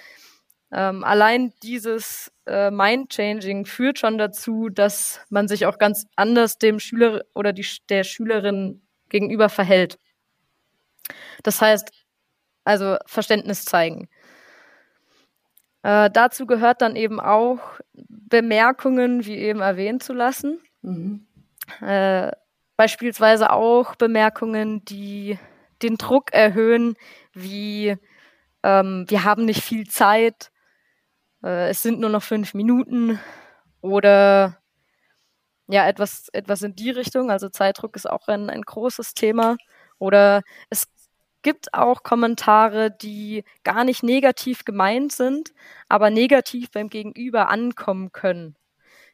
Ähm, 0.73 1.03
allein 1.03 1.53
dieses 1.63 2.31
äh, 2.47 2.71
Mind-Changing 2.71 3.67
führt 3.67 3.99
schon 3.99 4.19
dazu, 4.19 4.69
dass 4.69 5.21
man 5.29 5.49
sich 5.49 5.67
auch 5.67 5.79
ganz 5.79 6.07
anders 6.17 6.59
dem 6.59 6.79
Schüler 6.79 7.25
oder 7.35 7.53
die, 7.53 7.67
der 7.89 8.05
Schülerin 8.05 8.83
gegenüber 9.09 9.49
verhält. 9.49 9.99
Das 11.43 11.61
heißt, 11.61 11.91
also 12.65 12.97
Verständnis 13.07 13.65
zeigen. 13.65 14.09
Äh, 15.83 16.11
dazu 16.11 16.47
gehört 16.47 16.83
dann 16.83 16.95
eben 16.95 17.21
auch 17.21 17.61
Bemerkungen, 17.95 19.25
wie 19.25 19.37
eben 19.37 19.61
erwähnt 19.61 20.03
zu 20.03 20.13
lassen. 20.13 20.61
Mhm. 20.83 21.27
Äh, 21.81 22.31
beispielsweise 22.77 23.51
auch 23.53 23.97
Bemerkungen, 23.97 24.85
die 24.85 25.39
den 25.83 25.97
Druck 25.97 26.33
erhöhen, 26.33 26.97
wie 27.33 27.97
ähm, 28.63 29.07
wir 29.09 29.25
haben 29.25 29.47
nicht 29.47 29.63
viel 29.63 29.87
Zeit, 29.87 30.50
äh, 31.43 31.71
es 31.71 31.83
sind 31.83 32.01
nur 32.01 32.11
noch 32.11 32.23
fünf 32.23 32.55
Minuten 32.55 33.19
oder 33.81 34.61
ja, 35.69 35.87
etwas, 35.89 36.29
etwas 36.33 36.63
in 36.63 36.75
die 36.75 36.91
Richtung. 36.91 37.31
Also 37.31 37.49
Zeitdruck 37.49 37.97
ist 37.97 38.09
auch 38.11 38.29
ein, 38.29 38.51
ein 38.51 38.63
großes 38.63 39.15
Thema. 39.15 39.57
Oder 39.99 40.43
es 40.69 40.89
gibt 41.43 41.75
auch 41.75 42.03
Kommentare, 42.03 42.91
die 42.91 43.45
gar 43.65 43.85
nicht 43.85 44.03
negativ 44.03 44.65
gemeint 44.65 45.13
sind, 45.13 45.53
aber 45.89 46.11
negativ 46.11 46.71
beim 46.71 46.89
Gegenüber 46.89 47.49
ankommen 47.49 48.13
können. 48.13 48.57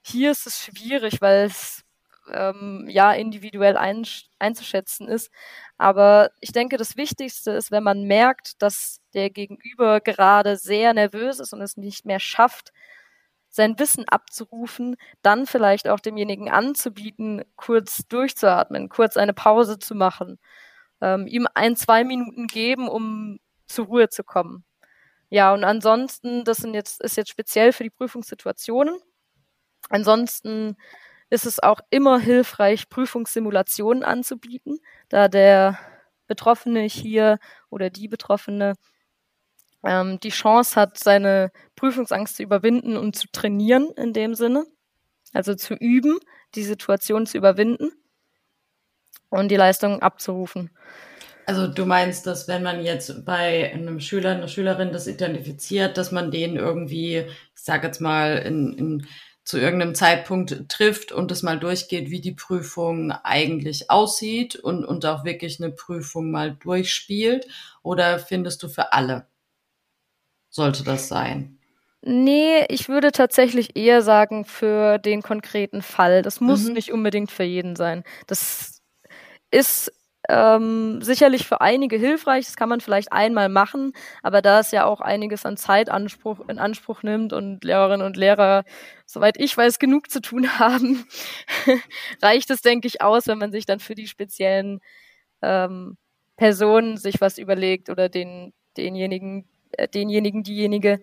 Hier 0.03 0.31
ist 0.31 0.47
es 0.47 0.65
schwierig, 0.65 1.21
weil 1.21 1.47
es 1.47 1.85
ähm, 2.33 2.87
ja 2.89 3.13
individuell 3.13 3.77
ein, 3.77 4.07
einzuschätzen 4.39 5.09
ist. 5.09 5.31
Aber 5.79 6.31
ich 6.41 6.53
denke, 6.53 6.77
das 6.77 6.97
Wichtigste 6.97 7.53
ist, 7.53 7.71
wenn 7.71 7.83
man 7.83 8.05
merkt, 8.05 8.61
dass 8.63 9.01
der 9.15 9.31
Gegenüber 9.31 10.01
gerade 10.01 10.57
sehr 10.57 10.95
nervös 10.95 11.41
ist 11.41 11.53
und 11.53 11.61
es 11.61 11.77
nicht 11.77 12.07
mehr 12.07 12.21
schafft, 12.21 12.73
sein 13.49 13.79
Wissen 13.79 14.07
abzurufen, 14.09 14.97
dann 15.23 15.47
vielleicht 15.47 15.89
auch 15.89 16.01
demjenigen 16.01 16.51
anzubieten, 16.51 17.43
kurz 17.57 18.07
durchzuatmen, 18.09 18.89
kurz 18.89 19.17
eine 19.17 19.33
Pause 19.33 19.79
zu 19.79 19.95
machen, 19.95 20.39
ähm, 21.01 21.27
ihm 21.27 21.49
ein, 21.55 21.77
zwei 21.77 22.05
Minuten 22.05 22.47
geben, 22.47 22.89
um 22.89 23.39
zur 23.67 23.87
Ruhe 23.87 24.09
zu 24.09 24.25
kommen. 24.25 24.65
Ja, 25.31 25.53
und 25.55 25.65
ansonsten, 25.65 26.45
das 26.45 26.59
sind 26.59 26.75
jetzt, 26.75 27.01
ist 27.03 27.17
jetzt 27.17 27.31
speziell 27.31 27.73
für 27.73 27.83
die 27.83 27.91
Prüfungssituationen. 27.91 28.97
Ansonsten 29.91 30.77
ist 31.31 31.47
es 31.47 31.63
auch 31.63 31.81
immer 31.91 32.19
hilfreich, 32.19 32.89
Prüfungssimulationen 32.89 34.03
anzubieten, 34.03 34.79
da 35.09 35.29
der 35.29 35.79
Betroffene 36.27 36.83
hier 36.83 37.39
oder 37.71 37.91
die 37.91 38.09
Betroffene 38.09 38.75
ähm, 39.85 40.19
die 40.21 40.31
Chance 40.31 40.79
hat, 40.79 40.99
seine 40.99 41.51
Prüfungsangst 41.77 42.37
zu 42.37 42.43
überwinden 42.43 42.97
und 42.97 43.17
zu 43.17 43.29
trainieren 43.31 43.91
in 43.97 44.13
dem 44.13 44.35
Sinne. 44.35 44.67
Also 45.33 45.55
zu 45.55 45.75
üben, 45.75 46.19
die 46.55 46.65
Situation 46.65 47.27
zu 47.27 47.37
überwinden 47.39 47.91
und 49.29 49.49
die 49.51 49.57
Leistung 49.57 50.01
abzurufen. 50.03 50.71
Also 51.47 51.69
du 51.69 51.87
meinst, 51.87 52.27
dass 52.27 52.49
wenn 52.49 52.63
man 52.63 52.85
jetzt 52.85 53.25
bei 53.25 53.73
einem 53.73 54.01
Schüler, 54.01 54.31
einer 54.31 54.49
Schülerin 54.49 54.93
das 54.93 55.07
identifiziert, 55.07 55.97
dass 55.97 56.11
man 56.11 56.31
den 56.31 56.57
irgendwie, 56.57 57.19
ich 57.19 57.63
sage 57.63 57.87
jetzt 57.87 58.01
mal, 58.01 58.39
in, 58.39 58.73
in 58.73 59.07
zu 59.47 59.59
irgendeinem 59.59 59.95
Zeitpunkt 59.95 60.69
trifft 60.69 61.13
und 61.13 61.31
es 61.31 61.43
mal 61.43 61.59
durchgeht, 61.59 62.11
wie 62.11 62.21
die 62.21 62.35
Prüfung 62.35 63.13
eigentlich 63.13 63.91
aussieht 63.91 64.57
und, 64.57 64.85
und 64.85 65.07
auch 65.07 65.25
wirklich 65.25 65.63
eine 65.63 65.73
Prüfung 65.73 66.31
mal 66.31 66.55
durchspielt? 66.55 67.47
Oder 67.83 68.19
findest 68.19 68.63
du 68.65 68.69
für 68.69 68.93
alle 68.93 69.29
sollte 70.57 70.83
das 70.83 71.09
sein? 71.09 71.59
Nee, 72.03 72.65
ich 72.69 72.89
würde 72.89 73.13
tatsächlich 73.13 73.77
eher 73.77 74.03
sagen 74.03 74.45
für 74.45 74.99
den 74.99 75.23
konkreten 75.23 75.83
Fall. 75.83 76.23
Das 76.23 76.41
muss 76.41 76.65
mhm. 76.65 76.73
nicht 76.73 76.93
unbedingt 76.93 77.31
für 77.31 77.45
jeden 77.45 77.77
sein. 77.77 78.05
Das 78.27 78.83
ist 79.51 79.93
ähm, 80.29 81.01
sicherlich 81.03 81.47
für 81.47 81.61
einige 81.61 81.97
hilfreich, 81.97 82.47
das 82.47 82.57
kann 82.57 82.69
man 82.69 82.81
vielleicht 82.81 83.13
einmal 83.13 83.49
machen, 83.49 83.93
aber 84.23 84.43
da 84.43 84.61
es 84.61 84.71
ja 84.73 84.85
auch 84.85 85.01
einiges 85.01 85.47
an 85.47 85.57
Zeitanspruch 85.57 86.49
in 86.49 86.59
Anspruch 86.59 87.03
nimmt 87.03 87.33
und 87.33 87.63
Lehrerinnen 87.65 88.05
und 88.05 88.17
Lehrer, 88.17 88.65
soweit 89.07 89.39
ich 89.39 89.57
weiß, 89.57 89.79
genug 89.79 90.11
zu 90.11 90.21
tun 90.21 90.49
haben, 90.59 91.07
reicht 92.23 92.51
es, 92.51 92.63
denke 92.63 92.89
ich, 92.89 93.03
aus, 93.03 93.27
wenn 93.27 93.39
man 93.39 93.53
sich 93.53 93.67
dann 93.67 93.81
für 93.81 93.95
die 93.95 94.09
speziellen 94.09 94.81
ähm, 95.43 95.97
Personen 96.37 96.97
sich 96.97 97.21
was 97.21 97.39
überlegt 97.39 97.89
oder 97.91 98.09
den, 98.09 98.53
denjenigen, 98.77 99.49
äh, 99.73 99.89
denjenigen, 99.89 100.43
diejenige 100.43 101.01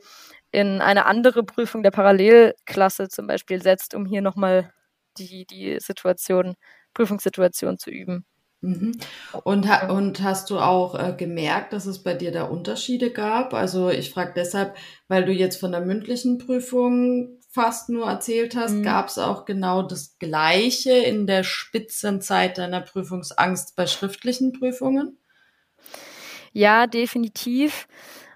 in 0.51 0.81
eine 0.81 1.05
andere 1.07 1.43
Prüfung 1.43 1.81
der 1.83 1.91
Parallelklasse 1.91 3.09
zum 3.09 3.27
Beispiel 3.27 3.61
setzt, 3.61 3.95
um 3.95 4.05
hier 4.05 4.21
nochmal 4.21 4.71
die, 5.17 5.45
die 5.45 5.79
Situation, 5.79 6.55
Prüfungssituation 6.93 7.77
zu 7.79 7.89
üben. 7.89 8.25
Mhm. 8.63 8.97
Und, 9.43 9.67
ha 9.67 9.91
und 9.91 10.23
hast 10.23 10.49
du 10.49 10.57
auch 10.57 10.95
äh, 10.95 11.13
gemerkt, 11.17 11.73
dass 11.73 11.85
es 11.85 12.01
bei 12.01 12.13
dir 12.13 12.31
da 12.31 12.45
Unterschiede 12.45 13.11
gab? 13.11 13.53
Also 13.53 13.89
ich 13.89 14.11
frage 14.11 14.31
deshalb, 14.37 14.77
weil 15.09 15.25
du 15.25 15.33
jetzt 15.33 15.59
von 15.59 15.73
der 15.73 15.81
mündlichen 15.81 16.37
Prüfung 16.37 17.39
fast 17.49 17.89
nur 17.89 18.07
erzählt 18.07 18.55
hast, 18.55 18.75
mhm. 18.75 18.83
gab 18.83 19.09
es 19.09 19.17
auch 19.17 19.43
genau 19.43 19.83
das 19.83 20.17
Gleiche 20.17 20.93
in 20.93 21.27
der 21.27 21.43
Spitzenzeit 21.43 22.57
deiner 22.57 22.79
Prüfungsangst 22.79 23.75
bei 23.75 23.85
schriftlichen 23.85 24.53
Prüfungen? 24.53 25.17
Ja, 26.53 26.87
definitiv. 26.87 27.87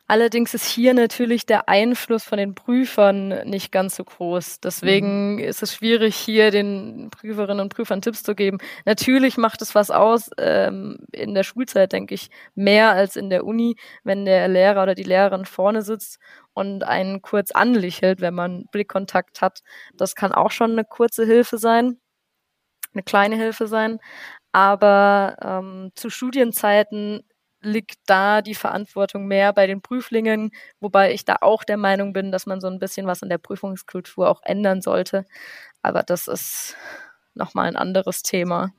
Allerdings 0.10 0.54
ist 0.54 0.66
hier 0.66 0.94
natürlich 0.94 1.46
der 1.46 1.68
Einfluss 1.68 2.24
von 2.24 2.38
den 2.38 2.56
Prüfern 2.56 3.50
nicht 3.50 3.74
ganz 3.74 3.98
so 3.98 4.06
groß. 4.06 4.62
Deswegen 4.62 5.34
mhm. 5.34 5.40
ist 5.40 5.62
es 5.62 5.74
schwierig, 5.74 6.16
hier 6.16 6.50
den 6.50 7.10
Prüferinnen 7.12 7.60
und 7.60 7.74
Prüfern 7.76 8.02
Tipps 8.02 8.24
zu 8.24 8.34
geben. 8.34 8.58
Natürlich 8.86 9.36
macht 9.36 9.62
es 9.62 9.76
was 9.76 9.92
aus, 9.92 10.30
ähm, 10.38 10.98
in 11.12 11.34
der 11.34 11.44
Schulzeit, 11.44 11.92
denke 11.92 12.16
ich, 12.16 12.30
mehr 12.56 12.92
als 12.92 13.18
in 13.18 13.30
der 13.30 13.46
Uni, 13.46 13.76
wenn 14.06 14.24
der 14.24 14.48
Lehrer 14.48 14.84
oder 14.84 14.96
die 14.96 15.04
Lehrerin 15.04 15.44
vorne 15.44 15.82
sitzt 15.82 16.20
und 16.54 16.86
einen 16.86 17.22
kurz 17.22 17.52
anlächelt, 17.52 18.22
wenn 18.22 18.34
man 18.34 18.66
Blickkontakt 18.72 19.42
hat. 19.42 19.60
Das 19.96 20.16
kann 20.16 20.32
auch 20.32 20.52
schon 20.52 20.72
eine 20.72 20.86
kurze 20.86 21.26
Hilfe 21.26 21.58
sein, 21.58 22.00
eine 22.94 23.04
kleine 23.04 23.36
Hilfe 23.36 23.68
sein. 23.68 24.00
Aber 24.54 25.36
ähm, 25.42 25.92
zu 25.96 26.10
Studienzeiten 26.10 27.27
liegt 27.62 27.98
da 28.06 28.42
die 28.42 28.56
Verantwortung 28.56 29.28
mehr 29.28 29.54
bei 29.54 29.68
den 29.68 29.82
Prüflingen, 29.82 30.52
wobei 30.80 31.14
ich 31.14 31.26
da 31.26 31.38
auch 31.42 31.64
der 31.64 31.78
Meinung 31.78 32.14
bin, 32.14 32.32
dass 32.32 32.46
man 32.46 32.62
so 32.62 32.68
ein 32.68 32.80
bisschen 32.80 33.08
was 33.08 33.22
in 33.22 33.30
der 33.30 33.40
Prüfungskultur 33.40 34.30
auch 34.30 34.42
ändern 34.44 34.82
sollte. 34.82 35.26
Aber 35.82 36.04
das 36.04 36.28
ist 36.28 36.76
nochmal 37.36 37.68
ein 37.68 37.76
anderes 37.78 38.24
Thema. 38.24 38.72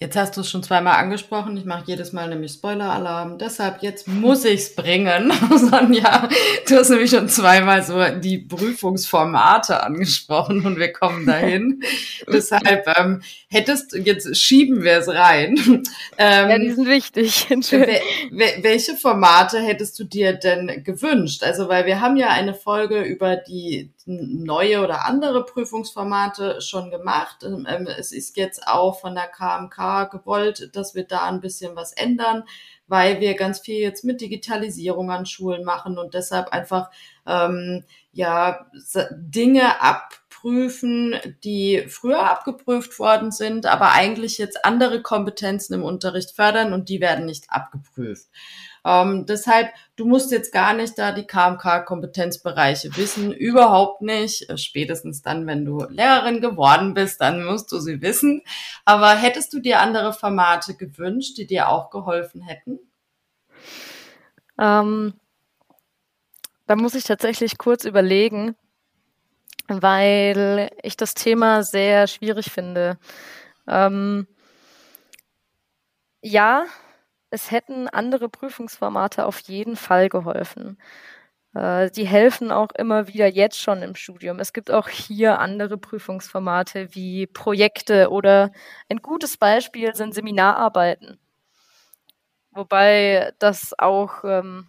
Jetzt 0.00 0.16
hast 0.16 0.36
du 0.36 0.40
es 0.40 0.50
schon 0.50 0.64
zweimal 0.64 0.96
angesprochen. 0.96 1.56
Ich 1.56 1.64
mache 1.64 1.84
jedes 1.86 2.12
Mal 2.12 2.28
nämlich 2.28 2.52
Spoiler-Alarm. 2.52 3.38
Deshalb, 3.38 3.80
jetzt 3.80 4.08
muss 4.08 4.44
ich 4.44 4.60
es 4.60 4.74
bringen. 4.74 5.32
Sonja, 5.56 6.28
du 6.66 6.76
hast 6.76 6.90
nämlich 6.90 7.10
schon 7.10 7.28
zweimal 7.28 7.84
so 7.84 8.02
die 8.18 8.38
Prüfungsformate 8.38 9.84
angesprochen 9.84 10.66
und 10.66 10.80
wir 10.80 10.92
kommen 10.92 11.26
dahin. 11.26 11.80
Deshalb 12.26 12.92
ähm, 12.98 13.22
hättest 13.48 13.92
du, 13.92 13.98
jetzt 13.98 14.36
schieben 14.36 14.82
wir 14.82 14.98
es 14.98 15.08
rein. 15.08 15.84
Ähm, 16.18 16.50
ja, 16.50 16.58
die 16.58 16.72
sind 16.72 16.88
wichtig. 16.88 17.46
welche 17.52 18.96
Formate 18.96 19.60
hättest 19.60 19.96
du 20.00 20.04
dir 20.04 20.32
denn 20.32 20.82
gewünscht? 20.82 21.44
Also, 21.44 21.68
weil 21.68 21.86
wir 21.86 22.00
haben 22.00 22.16
ja 22.16 22.30
eine 22.30 22.54
Folge 22.54 23.02
über 23.02 23.36
die 23.36 23.93
neue 24.06 24.82
oder 24.82 25.06
andere 25.06 25.44
Prüfungsformate 25.44 26.60
schon 26.60 26.90
gemacht. 26.90 27.42
Ähm, 27.42 27.66
ähm, 27.68 27.86
es 27.86 28.12
ist 28.12 28.36
jetzt 28.36 28.66
auch 28.66 29.00
von 29.00 29.14
der 29.14 29.28
KMK 29.28 30.10
gewollt, 30.10 30.70
dass 30.74 30.94
wir 30.94 31.04
da 31.04 31.26
ein 31.26 31.40
bisschen 31.40 31.74
was 31.74 31.92
ändern, 31.92 32.44
weil 32.86 33.20
wir 33.20 33.34
ganz 33.34 33.60
viel 33.60 33.78
jetzt 33.78 34.04
mit 34.04 34.20
Digitalisierung 34.20 35.10
an 35.10 35.24
Schulen 35.24 35.64
machen 35.64 35.96
und 35.98 36.12
deshalb 36.12 36.48
einfach 36.48 36.90
ähm, 37.26 37.84
ja 38.12 38.66
Dinge 39.10 39.80
abprüfen, 39.80 41.14
die 41.42 41.86
früher 41.88 42.30
abgeprüft 42.30 42.98
worden 42.98 43.30
sind, 43.30 43.64
aber 43.64 43.92
eigentlich 43.92 44.36
jetzt 44.36 44.66
andere 44.66 45.00
Kompetenzen 45.00 45.74
im 45.74 45.82
Unterricht 45.82 46.32
fördern 46.32 46.74
und 46.74 46.90
die 46.90 47.00
werden 47.00 47.24
nicht 47.24 47.46
abgeprüft. 47.48 48.28
Ähm, 48.84 49.24
deshalb, 49.26 49.72
du 49.96 50.04
musst 50.04 50.30
jetzt 50.30 50.52
gar 50.52 50.74
nicht 50.74 50.98
da 50.98 51.12
die 51.12 51.26
KMK-Kompetenzbereiche 51.26 52.94
wissen, 52.96 53.32
überhaupt 53.32 54.02
nicht. 54.02 54.48
Äh, 54.50 54.58
spätestens 54.58 55.22
dann, 55.22 55.46
wenn 55.46 55.64
du 55.64 55.84
Lehrerin 55.88 56.40
geworden 56.40 56.92
bist, 56.92 57.20
dann 57.20 57.44
musst 57.44 57.72
du 57.72 57.78
sie 57.78 58.02
wissen. 58.02 58.42
Aber 58.84 59.10
hättest 59.10 59.52
du 59.54 59.60
dir 59.60 59.80
andere 59.80 60.12
Formate 60.12 60.74
gewünscht, 60.74 61.38
die 61.38 61.46
dir 61.46 61.68
auch 61.68 61.90
geholfen 61.90 62.42
hätten? 62.42 62.78
Ähm, 64.58 65.14
da 66.66 66.76
muss 66.76 66.94
ich 66.94 67.04
tatsächlich 67.04 67.56
kurz 67.58 67.84
überlegen, 67.84 68.54
weil 69.66 70.70
ich 70.82 70.96
das 70.96 71.14
Thema 71.14 71.62
sehr 71.62 72.06
schwierig 72.06 72.50
finde. 72.50 72.98
Ähm, 73.66 74.26
ja, 76.20 76.66
es 77.34 77.50
hätten 77.50 77.88
andere 77.88 78.28
Prüfungsformate 78.28 79.26
auf 79.26 79.40
jeden 79.40 79.76
Fall 79.76 80.08
geholfen. 80.08 80.78
Äh, 81.54 81.90
die 81.90 82.06
helfen 82.06 82.52
auch 82.52 82.70
immer 82.76 83.08
wieder 83.08 83.26
jetzt 83.28 83.60
schon 83.60 83.82
im 83.82 83.94
Studium. 83.96 84.40
Es 84.40 84.52
gibt 84.52 84.70
auch 84.70 84.88
hier 84.88 85.40
andere 85.40 85.78
Prüfungsformate 85.78 86.94
wie 86.94 87.26
Projekte 87.26 88.10
oder 88.10 88.52
ein 88.90 88.98
gutes 89.02 89.36
Beispiel 89.38 89.94
sind 89.94 90.14
Seminararbeiten. 90.14 91.18
Wobei 92.52 93.32
das 93.40 93.74
auch 93.78 94.22
ähm, 94.24 94.68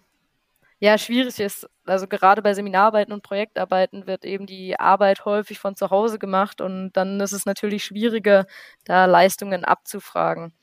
ja 0.79 0.97
schwierig 0.97 1.39
ist, 1.39 1.69
also 1.85 2.07
gerade 2.07 2.41
bei 2.41 2.53
Seminararbeiten 2.53 3.13
und 3.13 3.23
Projektarbeiten 3.23 4.07
wird 4.07 4.25
eben 4.25 4.45
die 4.47 4.79
Arbeit 4.79 5.25
häufig 5.25 5.59
von 5.59 5.75
zu 5.75 5.91
Hause 5.91 6.19
gemacht 6.19 6.61
und 6.61 6.93
dann 6.93 7.19
ist 7.21 7.33
es 7.33 7.45
natürlich 7.45 7.85
schwieriger, 7.85 8.47
da 8.85 9.05
Leistungen 9.05 9.65
abzufragen. 9.65 10.53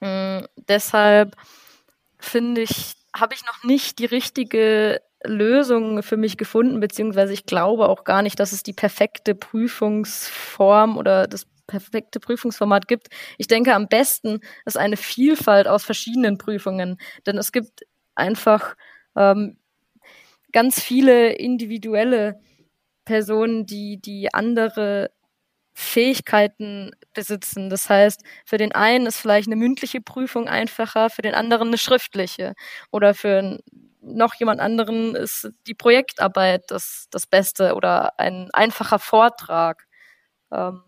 Mhm, 0.00 0.46
deshalb 0.68 1.36
finde 2.18 2.62
ich, 2.62 2.94
habe 3.16 3.34
ich 3.34 3.44
noch 3.46 3.64
nicht 3.64 3.98
die 3.98 4.06
richtige 4.06 5.00
Lösung 5.24 6.02
für 6.02 6.16
mich 6.16 6.36
gefunden, 6.36 6.80
beziehungsweise 6.80 7.32
ich 7.32 7.46
glaube 7.46 7.88
auch 7.88 8.04
gar 8.04 8.22
nicht, 8.22 8.38
dass 8.40 8.52
es 8.52 8.62
die 8.62 8.72
perfekte 8.72 9.34
Prüfungsform 9.34 10.96
oder 10.96 11.26
das 11.26 11.46
perfekte 11.66 12.20
Prüfungsformat 12.20 12.88
gibt. 12.88 13.08
Ich 13.38 13.48
denke, 13.48 13.74
am 13.74 13.88
besten 13.88 14.40
ist 14.64 14.78
eine 14.78 14.96
Vielfalt 14.96 15.68
aus 15.68 15.84
verschiedenen 15.84 16.38
Prüfungen, 16.38 16.98
denn 17.26 17.36
es 17.38 17.52
gibt 17.52 17.84
einfach 18.14 18.76
ähm, 19.16 19.58
ganz 20.52 20.80
viele 20.80 21.32
individuelle 21.32 22.40
Personen, 23.04 23.66
die, 23.66 24.00
die 24.00 24.32
andere 24.34 25.10
Fähigkeiten 25.78 26.90
besitzen. 27.14 27.70
Das 27.70 27.88
heißt, 27.88 28.22
für 28.44 28.58
den 28.58 28.72
einen 28.72 29.06
ist 29.06 29.18
vielleicht 29.18 29.46
eine 29.46 29.54
mündliche 29.56 30.00
Prüfung 30.00 30.48
einfacher, 30.48 31.08
für 31.08 31.22
den 31.22 31.34
anderen 31.34 31.68
eine 31.68 31.78
schriftliche. 31.78 32.54
Oder 32.90 33.14
für 33.14 33.60
noch 34.00 34.34
jemand 34.34 34.60
anderen 34.60 35.14
ist 35.14 35.50
die 35.68 35.74
Projektarbeit 35.74 36.64
das, 36.68 37.06
das 37.12 37.26
Beste 37.28 37.74
oder 37.76 38.18
ein 38.18 38.48
einfacher 38.52 38.98
Vortrag. 38.98 39.86
Ähm, 40.52 40.82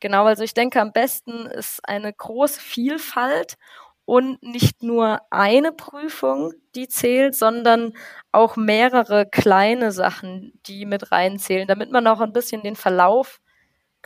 genau, 0.00 0.26
also 0.26 0.44
ich 0.44 0.54
denke, 0.54 0.80
am 0.80 0.92
besten 0.92 1.46
ist 1.46 1.80
eine 1.88 2.12
große 2.12 2.60
Vielfalt 2.60 3.56
und 4.04 4.42
nicht 4.44 4.82
nur 4.84 5.20
eine 5.30 5.72
Prüfung, 5.72 6.52
die 6.76 6.88
zählt, 6.88 7.34
sondern 7.34 7.94
auch 8.32 8.56
mehrere 8.56 9.26
kleine 9.26 9.90
Sachen, 9.92 10.52
die 10.66 10.86
mit 10.86 11.10
reinzählen, 11.12 11.66
damit 11.66 11.90
man 11.90 12.06
auch 12.06 12.20
ein 12.20 12.32
bisschen 12.32 12.62
den 12.62 12.76
Verlauf 12.76 13.40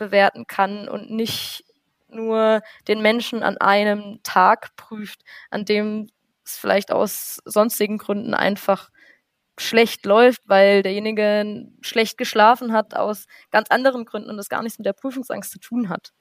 bewerten 0.01 0.47
kann 0.47 0.89
und 0.89 1.11
nicht 1.11 1.63
nur 2.09 2.61
den 2.87 3.01
Menschen 3.03 3.43
an 3.43 3.57
einem 3.59 4.19
Tag 4.23 4.75
prüft, 4.75 5.21
an 5.51 5.63
dem 5.65 6.09
es 6.43 6.57
vielleicht 6.57 6.91
aus 6.91 7.39
sonstigen 7.45 7.99
Gründen 7.99 8.33
einfach 8.33 8.89
schlecht 9.59 10.05
läuft, 10.05 10.41
weil 10.47 10.83
derjenige 10.83 11.67
schlecht 11.81 12.17
geschlafen 12.17 12.73
hat 12.73 12.95
aus 12.95 13.25
ganz 13.51 13.69
anderen 13.69 14.05
Gründen 14.05 14.29
und 14.31 14.37
das 14.37 14.49
gar 14.49 14.63
nichts 14.63 14.79
mit 14.79 14.85
der 14.87 14.93
Prüfungsangst 14.93 15.51
zu 15.51 15.59
tun 15.59 15.89
hat. 15.89 16.11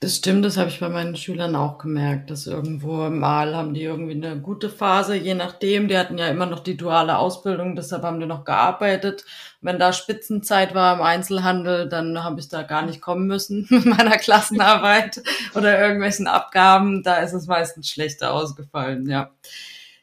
Das 0.00 0.14
stimmt, 0.14 0.44
das 0.44 0.56
habe 0.56 0.68
ich 0.68 0.78
bei 0.78 0.88
meinen 0.88 1.16
Schülern 1.16 1.56
auch 1.56 1.76
gemerkt, 1.78 2.30
dass 2.30 2.46
irgendwo 2.46 3.10
mal 3.10 3.56
haben 3.56 3.74
die 3.74 3.82
irgendwie 3.82 4.12
eine 4.12 4.40
gute 4.40 4.70
Phase, 4.70 5.16
je 5.16 5.34
nachdem. 5.34 5.88
Die 5.88 5.98
hatten 5.98 6.18
ja 6.18 6.28
immer 6.28 6.46
noch 6.46 6.60
die 6.60 6.76
duale 6.76 7.18
Ausbildung, 7.18 7.74
deshalb 7.74 8.04
haben 8.04 8.20
die 8.20 8.26
noch 8.26 8.44
gearbeitet. 8.44 9.24
Wenn 9.60 9.80
da 9.80 9.92
Spitzenzeit 9.92 10.72
war 10.72 10.94
im 10.94 11.02
Einzelhandel, 11.02 11.88
dann 11.88 12.22
habe 12.22 12.38
ich 12.38 12.48
da 12.48 12.62
gar 12.62 12.82
nicht 12.82 13.00
kommen 13.00 13.26
müssen 13.26 13.66
mit 13.70 13.86
meiner 13.86 14.18
Klassenarbeit 14.18 15.20
oder 15.56 15.80
irgendwelchen 15.80 16.28
Abgaben. 16.28 17.02
Da 17.02 17.16
ist 17.16 17.32
es 17.32 17.48
meistens 17.48 17.90
schlechter 17.90 18.32
ausgefallen, 18.32 19.08
ja. 19.08 19.32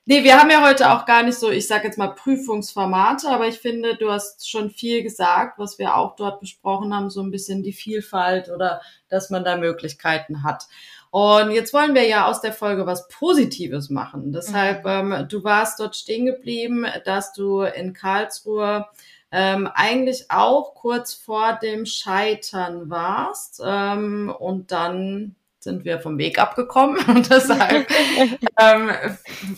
Nee, 0.08 0.24
wir 0.24 0.40
haben 0.40 0.52
ja 0.52 0.64
heute 0.64 0.92
auch 0.92 1.08
gar 1.08 1.24
nicht 1.24 1.40
so, 1.40 1.50
ich 1.50 1.68
sage 1.68 1.86
jetzt 1.86 1.98
mal 1.98 2.10
Prüfungsformate, 2.10 3.28
aber 3.28 3.48
ich 3.48 3.58
finde, 3.58 3.96
du 3.96 4.12
hast 4.12 4.48
schon 4.48 4.70
viel 4.70 5.02
gesagt, 5.02 5.58
was 5.58 5.80
wir 5.80 5.96
auch 5.96 6.16
dort 6.16 6.40
besprochen 6.40 6.94
haben, 6.94 7.10
so 7.10 7.22
ein 7.22 7.32
bisschen 7.32 7.64
die 7.64 7.74
Vielfalt 7.74 8.50
oder 8.50 8.82
dass 9.10 9.32
man 9.32 9.44
da 9.44 9.58
Möglichkeiten 9.58 10.44
hat. 10.44 10.68
Und 11.10 11.50
jetzt 11.52 11.74
wollen 11.74 11.96
wir 11.96 12.08
ja 12.08 12.28
aus 12.28 12.42
der 12.42 12.54
Folge 12.54 12.86
was 12.86 13.08
Positives 13.08 13.90
machen. 13.90 14.32
Deshalb, 14.32 14.86
mhm. 14.86 15.14
ähm, 15.14 15.28
du 15.28 15.44
warst 15.44 15.80
dort 15.80 15.96
stehen 15.96 16.28
geblieben, 16.28 16.86
dass 17.06 17.34
du 17.34 17.62
in 17.62 17.94
Karlsruhe 17.94 18.86
ähm, 19.32 19.68
eigentlich 19.74 20.26
auch 20.30 20.76
kurz 20.76 21.16
vor 21.16 21.54
dem 21.54 21.88
Scheitern 21.88 22.92
warst 22.92 23.60
ähm, 23.66 24.32
und 24.38 24.72
dann 24.72 25.36
sind 25.66 25.84
wir 25.84 26.00
vom 26.00 26.18
Weg 26.18 26.40
abgekommen 26.40 26.98
und 27.08 27.30
deshalb 27.30 27.90
ähm, 28.60 28.90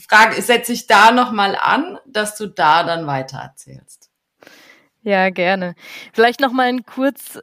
frage, 0.10 0.42
setze 0.42 0.74
ich 0.74 0.88
da 0.88 1.12
nochmal 1.12 1.56
an, 1.56 2.00
dass 2.08 2.36
du 2.36 2.48
da 2.48 2.84
dann 2.84 3.06
weiter 3.06 3.38
erzählst. 3.38 4.10
Ja, 5.04 5.30
gerne. 5.30 5.76
Vielleicht 6.14 6.40
nochmal 6.40 6.68
einen 6.68 6.86
kurz, 6.86 7.40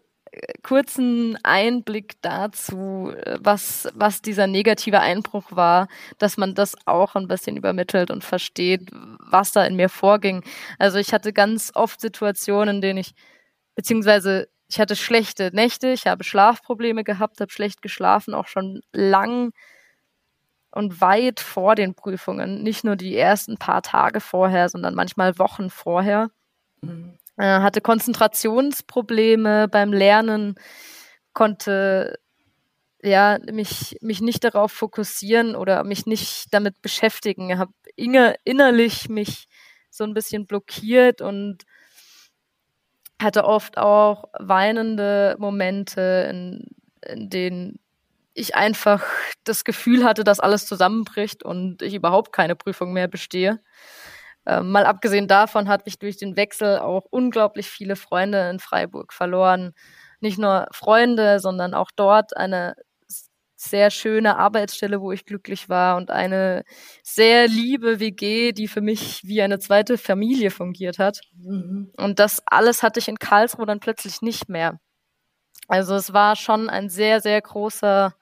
kurzen 0.63 1.39
Einblick 1.43 2.21
dazu, 2.21 3.15
was, 3.39 3.89
was 3.95 4.21
dieser 4.21 4.47
negative 4.47 5.01
Einbruch 5.01 5.45
war, 5.51 5.89
dass 6.19 6.37
man 6.37 6.55
das 6.55 6.75
auch 6.85 7.15
ein 7.15 7.29
bisschen 7.29 7.57
übermittelt 7.57 8.11
und 8.11 8.25
versteht, 8.25 8.91
was 8.93 9.53
da 9.53 9.65
in 9.65 9.77
mir 9.77 9.89
vorging. 9.89 10.43
Also 10.79 10.99
ich 10.99 11.13
hatte 11.13 11.33
ganz 11.33 11.71
oft 11.75 12.01
Situationen, 12.01 12.77
in 12.77 12.81
denen 12.83 12.99
ich, 12.99 13.15
beziehungsweise 13.75 14.49
ich 14.69 14.81
hatte 14.81 14.97
schlechte 14.97 15.51
Nächte, 15.53 15.89
ich 15.89 16.07
habe 16.07 16.25
Schlafprobleme 16.25 17.05
gehabt, 17.05 17.41
habe 17.41 17.53
schlecht 17.53 17.83
geschlafen, 17.83 18.35
auch 18.35 18.47
schon 18.47 18.81
lang 18.93 19.53
und 20.71 21.01
weit 21.01 21.41
vor 21.41 21.75
den 21.75 21.95
Prüfungen. 21.95 22.63
Nicht 22.63 22.85
nur 22.85 22.97
die 22.97 23.17
ersten 23.17 23.59
paar 23.59 23.83
Tage 23.83 24.21
vorher, 24.21 24.69
sondern 24.69 24.95
manchmal 24.95 25.39
Wochen 25.39 25.71
vorher. 25.71 26.31
Mhm. 26.81 27.19
Äh, 27.37 27.61
hatte 27.61 27.81
Konzentrationsprobleme 27.81 29.69
beim 29.69 29.93
Lernen, 29.93 30.55
konnte 31.33 32.19
ja 33.03 33.39
mich, 33.53 33.99
mich 34.01 34.21
nicht 34.21 34.45
darauf 34.45 34.73
fokussieren 34.73 35.57
oder 35.57 35.85
mich 35.85 36.07
nicht 36.07 36.47
damit 36.53 36.81
beschäftigen. 36.81 37.59
Habe 37.59 37.73
innerlich 37.97 39.09
mich 39.09 39.47
so 39.91 40.05
ein 40.05 40.15
bisschen 40.15 40.47
blockiert 40.47 41.21
und 41.21 41.65
hatte 43.23 43.45
oft 43.45 43.79
auch 43.79 44.25
weinende 44.39 45.37
Momente, 45.39 46.29
in, 46.31 46.67
in 47.07 47.31
denen 47.31 47.79
ich 48.35 48.57
einfach 48.57 49.03
das 49.45 49.65
Gefühl 49.65 50.05
hatte, 50.05 50.25
dass 50.25 50.41
alles 50.41 50.67
zusammenbricht 50.67 51.45
und 51.45 51.83
ich 51.83 51.95
überhaupt 51.95 52.33
keine 52.33 52.57
Prüfung 52.57 52.93
mehr 52.93 53.09
bestehe. 53.09 53.61
Ähm, 54.47 54.73
mal 54.73 54.87
abgesehen 54.87 55.29
davon 55.29 55.69
hatte 55.69 55.85
ich 55.87 55.99
durch 55.99 56.17
den 56.17 56.37
Wechsel 56.37 56.79
auch 56.79 57.07
unglaublich 57.11 57.69
viele 57.71 57.97
Freunde 57.97 58.51
in 58.51 58.59
Freiburg 58.61 59.13
verloren. 59.13 59.73
Nicht 60.21 60.39
nur 60.39 60.67
Freunde, 60.73 61.41
sondern 61.41 61.75
auch 61.75 61.91
dort 61.95 62.37
eine 62.37 62.75
sehr 63.65 63.91
schöne 63.91 64.37
Arbeitsstelle, 64.39 65.01
wo 65.01 65.13
ich 65.13 65.25
glücklich 65.25 65.69
war 65.69 65.97
und 65.97 66.11
eine 66.11 66.65
sehr 67.03 67.49
liebe 67.49 68.01
WG, 68.01 68.53
die 68.53 68.69
für 68.69 68.81
mich 68.81 69.23
wie 69.25 69.43
eine 69.43 69.59
zweite 69.59 69.99
Familie 69.99 70.51
fungiert 70.51 70.99
hat. 70.99 71.21
Mhm. 71.37 71.91
Und 71.97 72.19
das 72.19 72.43
alles 72.47 72.83
hatte 72.83 73.01
ich 73.01 73.09
in 73.09 73.19
Karlsruhe 73.19 73.67
dann 73.67 73.81
plötzlich 73.81 74.23
nicht 74.23 74.49
mehr. 74.49 74.79
Also 75.69 75.95
es 75.95 76.13
war 76.13 76.37
schon 76.37 76.69
ein 76.69 76.91
sehr, 76.91 77.21
sehr 77.21 77.41
großer 77.41 78.15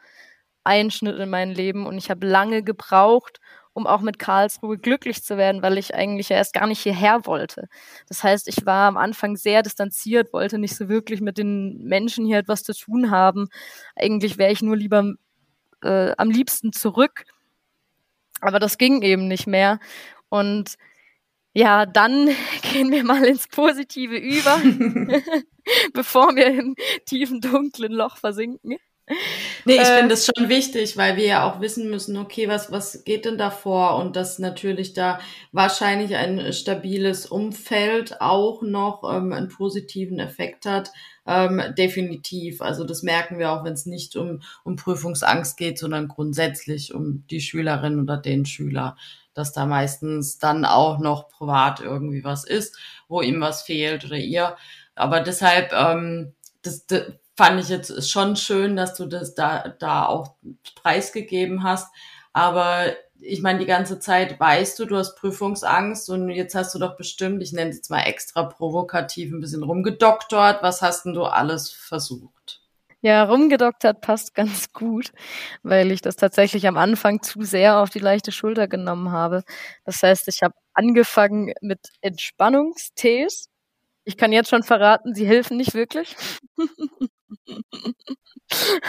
Einschnitt 0.64 1.18
in 1.18 1.30
mein 1.30 1.50
Leben 1.50 1.86
und 1.86 1.98
ich 1.98 2.10
habe 2.10 2.26
lange 2.26 2.62
gebraucht, 2.62 3.40
um 3.74 3.86
auch 3.86 4.00
mit 4.00 4.18
Karlsruhe 4.18 4.78
glücklich 4.78 5.22
zu 5.24 5.36
werden, 5.36 5.62
weil 5.62 5.78
ich 5.78 5.94
eigentlich 5.94 6.30
erst 6.30 6.52
gar 6.52 6.66
nicht 6.66 6.80
hierher 6.80 7.26
wollte. 7.26 7.68
Das 8.08 8.22
heißt, 8.22 8.48
ich 8.48 8.66
war 8.66 8.88
am 8.88 8.96
Anfang 8.96 9.36
sehr 9.36 9.62
distanziert, 9.62 10.32
wollte 10.32 10.58
nicht 10.58 10.76
so 10.76 10.88
wirklich 10.88 11.20
mit 11.20 11.38
den 11.38 11.78
Menschen 11.84 12.26
hier 12.26 12.38
etwas 12.38 12.62
zu 12.62 12.74
tun 12.74 13.10
haben. 13.10 13.48
Eigentlich 13.96 14.38
wäre 14.38 14.52
ich 14.52 14.62
nur 14.62 14.76
lieber 14.76 15.14
äh, 15.82 16.12
am 16.16 16.30
liebsten 16.30 16.72
zurück. 16.72 17.24
Aber 18.40 18.58
das 18.58 18.78
ging 18.78 19.02
eben 19.02 19.28
nicht 19.28 19.46
mehr. 19.46 19.78
Und 20.28 20.76
ja, 21.54 21.86
dann 21.86 22.30
gehen 22.72 22.90
wir 22.90 23.04
mal 23.04 23.24
ins 23.24 23.48
Positive 23.48 24.16
über, 24.16 24.60
bevor 25.92 26.34
wir 26.34 26.46
im 26.46 26.74
tiefen, 27.06 27.40
dunklen 27.40 27.92
Loch 27.92 28.16
versinken. 28.16 28.76
Nee, 29.64 29.74
ich 29.74 29.80
äh, 29.80 29.96
finde 29.96 30.08
das 30.08 30.26
schon 30.26 30.48
wichtig, 30.48 30.96
weil 30.96 31.16
wir 31.16 31.24
ja 31.26 31.50
auch 31.50 31.60
wissen 31.60 31.90
müssen, 31.90 32.16
okay, 32.16 32.48
was, 32.48 32.70
was 32.70 33.04
geht 33.04 33.24
denn 33.24 33.36
da 33.36 33.50
vor? 33.50 33.96
Und 33.96 34.16
dass 34.16 34.38
natürlich 34.38 34.94
da 34.94 35.18
wahrscheinlich 35.50 36.14
ein 36.16 36.52
stabiles 36.52 37.26
Umfeld 37.26 38.20
auch 38.20 38.62
noch 38.62 39.02
ähm, 39.04 39.32
einen 39.32 39.48
positiven 39.48 40.18
Effekt 40.18 40.66
hat. 40.66 40.92
Ähm, 41.26 41.62
definitiv. 41.78 42.60
Also 42.60 42.84
das 42.84 43.02
merken 43.02 43.38
wir 43.38 43.52
auch, 43.52 43.64
wenn 43.64 43.74
es 43.74 43.86
nicht 43.86 44.16
um, 44.16 44.42
um 44.64 44.76
Prüfungsangst 44.76 45.56
geht, 45.56 45.78
sondern 45.78 46.08
grundsätzlich 46.08 46.94
um 46.94 47.24
die 47.28 47.40
Schülerin 47.40 48.00
oder 48.00 48.16
den 48.16 48.44
Schüler, 48.44 48.96
dass 49.32 49.52
da 49.52 49.64
meistens 49.64 50.38
dann 50.38 50.64
auch 50.64 50.98
noch 50.98 51.28
privat 51.28 51.80
irgendwie 51.80 52.24
was 52.24 52.44
ist, 52.44 52.76
wo 53.08 53.22
ihm 53.22 53.40
was 53.40 53.62
fehlt 53.62 54.04
oder 54.04 54.16
ihr. 54.16 54.56
Aber 54.94 55.20
deshalb, 55.20 55.72
ähm, 55.72 56.34
das, 56.62 56.86
das 56.86 57.12
fand 57.36 57.60
ich 57.60 57.68
jetzt 57.68 58.10
schon 58.10 58.36
schön, 58.36 58.76
dass 58.76 58.94
du 58.94 59.06
das 59.06 59.34
da, 59.34 59.68
da 59.78 60.06
auch 60.06 60.34
preisgegeben 60.74 61.62
hast. 61.62 61.92
Aber 62.32 62.94
ich 63.22 63.42
meine, 63.42 63.58
die 63.58 63.66
ganze 63.66 63.98
Zeit 63.98 64.38
weißt 64.38 64.78
du, 64.78 64.84
du 64.84 64.96
hast 64.96 65.16
Prüfungsangst 65.16 66.10
und 66.10 66.28
jetzt 66.30 66.54
hast 66.54 66.74
du 66.74 66.78
doch 66.78 66.96
bestimmt, 66.96 67.42
ich 67.42 67.52
nenne 67.52 67.70
es 67.70 67.76
jetzt 67.76 67.90
mal 67.90 68.02
extra 68.02 68.44
provokativ, 68.44 69.32
ein 69.32 69.40
bisschen 69.40 69.62
rumgedoktort. 69.62 70.62
Was 70.62 70.82
hast 70.82 71.04
denn 71.04 71.14
du 71.14 71.24
alles 71.24 71.70
versucht? 71.70 72.60
Ja, 73.00 73.24
rumgedoktert 73.24 74.00
passt 74.00 74.32
ganz 74.34 74.72
gut, 74.72 75.12
weil 75.64 75.90
ich 75.90 76.02
das 76.02 76.14
tatsächlich 76.14 76.68
am 76.68 76.76
Anfang 76.76 77.20
zu 77.22 77.42
sehr 77.42 77.78
auf 77.78 77.90
die 77.90 77.98
leichte 77.98 78.30
Schulter 78.30 78.68
genommen 78.68 79.10
habe. 79.10 79.42
Das 79.84 80.02
heißt, 80.02 80.28
ich 80.28 80.42
habe 80.42 80.54
angefangen 80.72 81.52
mit 81.60 81.80
Entspannungstees. 82.00 83.48
Ich 84.04 84.16
kann 84.16 84.30
jetzt 84.32 84.50
schon 84.50 84.62
verraten, 84.62 85.14
sie 85.14 85.26
helfen 85.26 85.56
nicht 85.56 85.74
wirklich. 85.74 86.14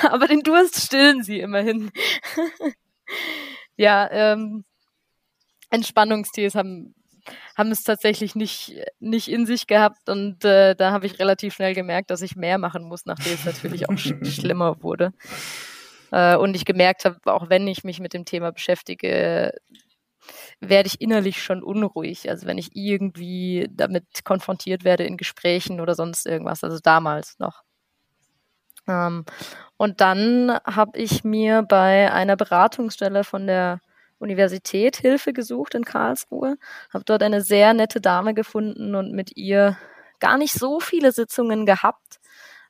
Aber 0.03 0.27
den 0.27 0.41
Durst 0.41 0.79
stillen 0.79 1.23
sie 1.23 1.39
immerhin. 1.39 1.91
ja, 3.77 4.09
ähm, 4.11 4.65
Entspannungstees 5.69 6.55
haben 6.55 6.93
haben 7.55 7.71
es 7.71 7.83
tatsächlich 7.83 8.35
nicht, 8.35 8.75
nicht 8.99 9.29
in 9.29 9.45
sich 9.45 9.65
gehabt 9.67 10.09
und 10.09 10.43
äh, 10.43 10.75
da 10.75 10.91
habe 10.91 11.05
ich 11.05 11.19
relativ 11.19 11.53
schnell 11.53 11.73
gemerkt, 11.73 12.11
dass 12.11 12.21
ich 12.21 12.35
mehr 12.35 12.57
machen 12.57 12.83
muss, 12.83 13.05
nachdem 13.05 13.33
es 13.33 13.45
natürlich 13.45 13.87
auch 13.87 13.97
sch 13.97 14.13
schlimmer 14.23 14.83
wurde. 14.83 15.13
Äh, 16.11 16.35
und 16.35 16.55
ich 16.55 16.65
gemerkt 16.65 17.05
habe, 17.05 17.19
auch 17.25 17.49
wenn 17.49 17.67
ich 17.67 17.83
mich 17.83 17.99
mit 17.99 18.13
dem 18.13 18.25
Thema 18.25 18.51
beschäftige, 18.51 19.53
werde 20.59 20.87
ich 20.87 21.01
innerlich 21.01 21.41
schon 21.43 21.63
unruhig. 21.63 22.29
Also 22.29 22.47
wenn 22.47 22.57
ich 22.57 22.75
irgendwie 22.75 23.67
damit 23.71 24.05
konfrontiert 24.23 24.83
werde 24.83 25.03
in 25.05 25.17
Gesprächen 25.17 25.81
oder 25.81 25.95
sonst 25.95 26.25
irgendwas, 26.25 26.63
also 26.63 26.79
damals 26.81 27.37
noch. 27.39 27.63
Ähm, 28.87 29.25
und 29.77 30.01
dann 30.01 30.57
habe 30.65 30.97
ich 30.97 31.23
mir 31.23 31.63
bei 31.63 32.11
einer 32.11 32.35
Beratungsstelle 32.35 33.23
von 33.23 33.47
der 33.47 33.79
Universität 34.19 34.97
Hilfe 34.97 35.33
gesucht 35.33 35.75
in 35.75 35.83
Karlsruhe, 35.83 36.57
habe 36.93 37.03
dort 37.03 37.23
eine 37.23 37.41
sehr 37.41 37.73
nette 37.73 37.99
Dame 38.01 38.33
gefunden 38.33 38.95
und 38.95 39.11
mit 39.11 39.35
ihr 39.35 39.77
gar 40.19 40.37
nicht 40.37 40.53
so 40.53 40.79
viele 40.79 41.11
Sitzungen 41.11 41.65
gehabt. 41.65 42.19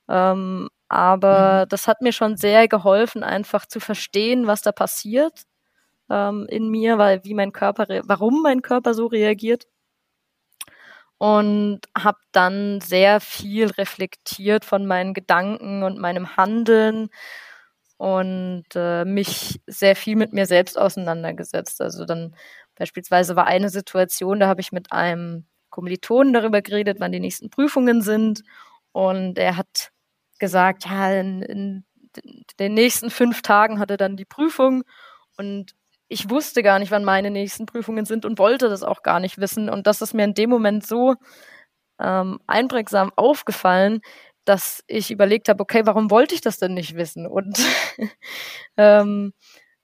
Ähm, 0.10 0.70
aber 0.90 1.64
mhm. 1.66 1.70
das 1.70 1.88
hat 1.88 2.02
mir 2.02 2.12
schon 2.12 2.38
sehr 2.38 2.68
geholfen, 2.68 3.24
einfach 3.24 3.66
zu 3.66 3.80
verstehen, 3.80 4.48
was 4.48 4.62
da 4.62 4.72
passiert 4.72 5.44
ähm, 6.10 6.46
in 6.50 6.70
mir, 6.70 6.98
weil 6.98 7.24
wie 7.24 7.34
mein 7.34 7.52
Körper, 7.52 7.88
warum 8.06 8.42
mein 8.42 8.62
Körper 8.62 8.94
so 8.94 9.08
reagiert. 9.08 9.66
Und 11.24 11.80
habe 11.98 12.18
dann 12.34 12.82
sehr 12.82 13.22
viel 13.22 13.68
reflektiert 13.68 14.66
von 14.66 14.86
meinen 14.86 15.14
Gedanken 15.14 15.84
und 15.84 15.98
meinem 15.98 16.36
Handeln 16.36 17.08
und 17.96 18.66
äh, 18.76 19.06
mich 19.06 19.62
sehr 19.66 19.96
viel 19.96 20.18
mit 20.18 20.34
mir 20.34 20.46
selbst 20.46 20.78
auseinandergesetzt. 20.78 21.80
Also 21.80 22.04
dann 22.04 22.36
beispielsweise 22.76 23.38
war 23.38 23.48
eine 23.48 23.70
Situation, 23.70 24.42
da 24.42 24.50
habe 24.50 24.60
ich 24.60 24.74
mit 24.74 24.92
einem 24.92 25.46
Kommilitonen 25.70 26.34
darüber 26.34 26.62
geredet, 26.62 26.98
wann 27.00 27.14
die 27.14 27.22
nächsten 27.22 27.50
Prüfungen 27.50 28.02
sind. 28.02 28.44
Und 28.92 29.38
er 29.38 29.56
hat 29.56 29.92
gesagt, 30.40 30.88
ja, 30.88 31.14
in, 31.14 31.42
in 31.42 31.86
den 32.60 32.74
nächsten 32.74 33.10
fünf 33.10 33.44
Tagen 33.44 33.80
hat 33.80 33.92
er 33.92 33.98
dann 33.98 34.18
die 34.18 34.26
Prüfung. 34.26 34.84
Und 35.38 35.74
ich 36.14 36.30
wusste 36.30 36.62
gar 36.62 36.78
nicht, 36.78 36.92
wann 36.92 37.04
meine 37.04 37.32
nächsten 37.32 37.66
Prüfungen 37.66 38.06
sind 38.06 38.24
und 38.24 38.38
wollte 38.38 38.70
das 38.70 38.84
auch 38.84 39.02
gar 39.02 39.20
nicht 39.20 39.40
wissen. 39.40 39.68
Und 39.68 39.88
das 39.88 40.02
ist 40.02 40.14
mir 40.14 40.26
in 40.26 40.36
dem 40.36 40.50
Moment 40.52 40.86
so 40.86 41.16
ähm, 42.00 42.40
einprägsam 42.46 43.12
aufgefallen, 43.16 44.02
dass 44.46 44.84
ich 44.88 45.10
überlegt 45.10 45.50
habe, 45.50 45.62
okay, 45.62 45.82
warum 45.86 46.12
wollte 46.12 46.36
ich 46.36 46.42
das 46.42 46.60
denn 46.60 46.76
nicht 46.76 46.96
wissen? 46.96 47.26
Und 47.26 47.58
ähm, 48.78 49.34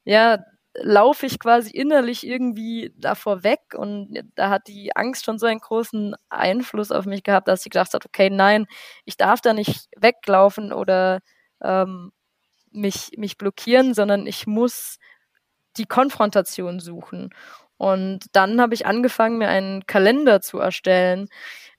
ja, 0.06 0.38
laufe 0.76 1.26
ich 1.26 1.40
quasi 1.40 1.72
innerlich 1.72 2.26
irgendwie 2.26 2.94
davor 2.96 3.44
weg 3.44 3.62
und 3.76 4.22
da 4.36 4.50
hat 4.52 4.68
die 4.68 4.96
Angst 4.96 5.26
schon 5.26 5.40
so 5.40 5.48
einen 5.48 5.60
großen 5.60 6.16
Einfluss 6.30 6.92
auf 6.92 7.06
mich 7.06 7.24
gehabt, 7.24 7.48
dass 7.48 7.66
ich 7.66 7.72
gedacht 7.72 7.94
habe, 7.96 8.06
okay, 8.06 8.30
nein, 8.30 8.68
ich 9.04 9.18
darf 9.18 9.42
da 9.42 9.54
nicht 9.54 9.88
weglaufen 9.98 10.72
oder 10.74 11.22
ähm, 11.64 12.12
mich, 12.72 13.12
mich 13.18 13.38
blockieren, 13.38 13.96
sondern 13.96 14.28
ich 14.28 14.46
muss 14.46 15.00
die 15.78 15.86
Konfrontation 15.86 16.80
suchen. 16.80 17.30
Und 17.78 18.26
dann 18.34 18.60
habe 18.62 18.74
ich 18.74 18.86
angefangen, 18.86 19.38
mir 19.38 19.48
einen 19.50 19.86
Kalender 19.88 20.42
zu 20.42 20.60
erstellen, 20.60 21.30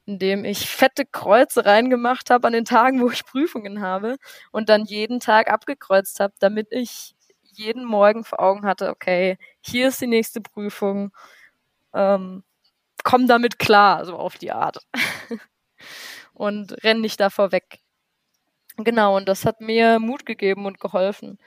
indem 0.07 0.45
ich 0.45 0.69
fette 0.71 1.05
Kreuze 1.07 1.67
reingemacht 1.67 2.31
habe 2.31 2.47
an 2.49 2.53
den 2.55 2.65
Tagen, 2.65 3.01
wo 3.03 3.11
ich 3.11 3.25
Prüfungen 3.27 3.81
habe 3.83 4.17
und 4.53 4.69
dann 4.69 4.85
jeden 4.87 5.21
Tag 5.21 5.51
abgekreuzt 5.51 6.21
habe, 6.21 6.35
damit 6.41 6.69
ich 6.73 7.15
jeden 7.43 7.85
Morgen 7.85 8.25
vor 8.25 8.41
Augen 8.41 8.65
hatte, 8.67 8.91
okay, 8.91 9.39
hier 9.61 9.89
ist 9.89 10.01
die 10.01 10.07
nächste 10.07 10.41
Prüfung, 10.41 11.13
ähm, 11.95 12.45
komm 13.05 13.27
damit 13.29 13.59
klar, 13.59 14.05
so 14.07 14.17
auf 14.17 14.39
die 14.39 14.53
Art. 14.53 14.79
und 16.35 16.73
renn 16.85 17.01
nicht 17.01 17.21
davor 17.21 17.53
weg. 17.53 17.81
Genau, 18.79 19.17
und 19.17 19.29
das 19.29 19.45
hat 19.45 19.61
mir 19.61 19.99
Mut 19.99 20.25
gegeben 20.27 20.67
und 20.67 20.81
geholfen. 20.81 21.39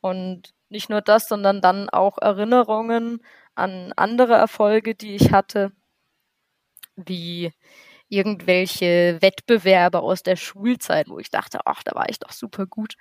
Und 0.00 0.54
nicht 0.68 0.88
nur 0.88 1.00
das, 1.00 1.28
sondern 1.28 1.60
dann 1.60 1.88
auch 1.90 2.18
Erinnerungen 2.18 3.22
an 3.54 3.92
andere 3.96 4.34
Erfolge, 4.34 4.94
die 4.94 5.14
ich 5.14 5.32
hatte, 5.32 5.72
wie 6.96 7.52
irgendwelche 8.10 9.18
Wettbewerbe 9.20 10.00
aus 10.00 10.22
der 10.22 10.36
Schulzeit, 10.36 11.08
wo 11.08 11.18
ich 11.18 11.30
dachte, 11.30 11.60
ach, 11.64 11.82
da 11.84 11.94
war 11.94 12.08
ich 12.08 12.18
doch 12.18 12.32
super 12.32 12.66
gut 12.66 12.96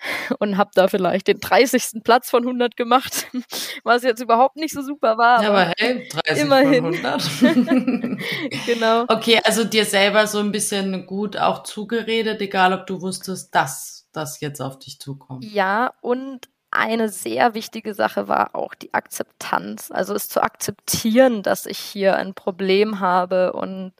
und 0.40 0.58
habe 0.58 0.70
da 0.74 0.88
vielleicht 0.88 1.28
den 1.28 1.40
30. 1.40 2.02
Platz 2.02 2.28
von 2.28 2.42
100 2.42 2.76
gemacht, 2.76 3.28
was 3.84 4.02
jetzt 4.02 4.20
überhaupt 4.20 4.56
nicht 4.56 4.74
so 4.74 4.82
super 4.82 5.16
war. 5.16 5.42
Ja, 5.42 5.50
aber 5.50 5.72
hey, 5.78 6.08
30 6.08 6.42
immerhin. 6.42 6.84
von 6.84 7.06
100. 7.06 8.18
genau. 8.66 9.04
Okay, 9.08 9.40
also 9.44 9.64
dir 9.64 9.84
selber 9.84 10.26
so 10.26 10.40
ein 10.40 10.52
bisschen 10.52 11.06
gut 11.06 11.36
auch 11.36 11.62
zugeredet, 11.62 12.40
egal 12.40 12.72
ob 12.72 12.86
du 12.86 13.00
wusstest, 13.00 13.54
dass 13.54 13.97
das 14.18 14.40
jetzt 14.40 14.60
auf 14.60 14.78
dich 14.78 14.98
zukommt. 14.98 15.44
Ja, 15.44 15.92
und 16.00 16.48
eine 16.70 17.08
sehr 17.08 17.54
wichtige 17.54 17.94
Sache 17.94 18.28
war 18.28 18.54
auch 18.54 18.74
die 18.74 18.92
Akzeptanz. 18.92 19.90
Also 19.90 20.14
es 20.14 20.28
zu 20.28 20.42
akzeptieren, 20.42 21.42
dass 21.42 21.64
ich 21.64 21.78
hier 21.78 22.16
ein 22.16 22.34
Problem 22.34 23.00
habe 23.00 23.54
und 23.54 23.92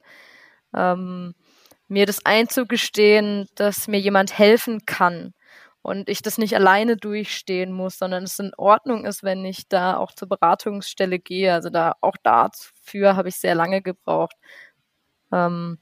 ähm, 0.75 1.35
mir 1.89 2.05
das 2.05 2.27
einzugestehen, 2.27 3.49
dass 3.55 3.89
mir 3.89 3.99
jemand 3.99 4.39
helfen 4.39 4.85
kann 4.85 5.33
und 5.81 6.11
ich 6.11 6.21
das 6.21 6.37
nicht 6.37 6.55
alleine 6.55 6.97
durchstehen 6.99 7.73
muss, 7.73 7.99
sondern 7.99 8.25
es 8.25 8.39
in 8.39 8.53
Ordnung 8.59 9.07
ist, 9.07 9.23
wenn 9.23 9.45
ich 9.45 9.69
da 9.69 9.97
auch 9.97 10.13
zur 10.13 10.29
Beratungsstelle 10.29 11.19
gehe. 11.19 11.55
Also 11.55 11.71
da 11.71 11.95
auch 12.03 12.17
dafür 12.23 13.17
habe 13.17 13.31
ich 13.31 13.37
sehr 13.37 13.55
lange 13.55 13.81
gebraucht, 13.81 14.37
ähm, 15.33 15.79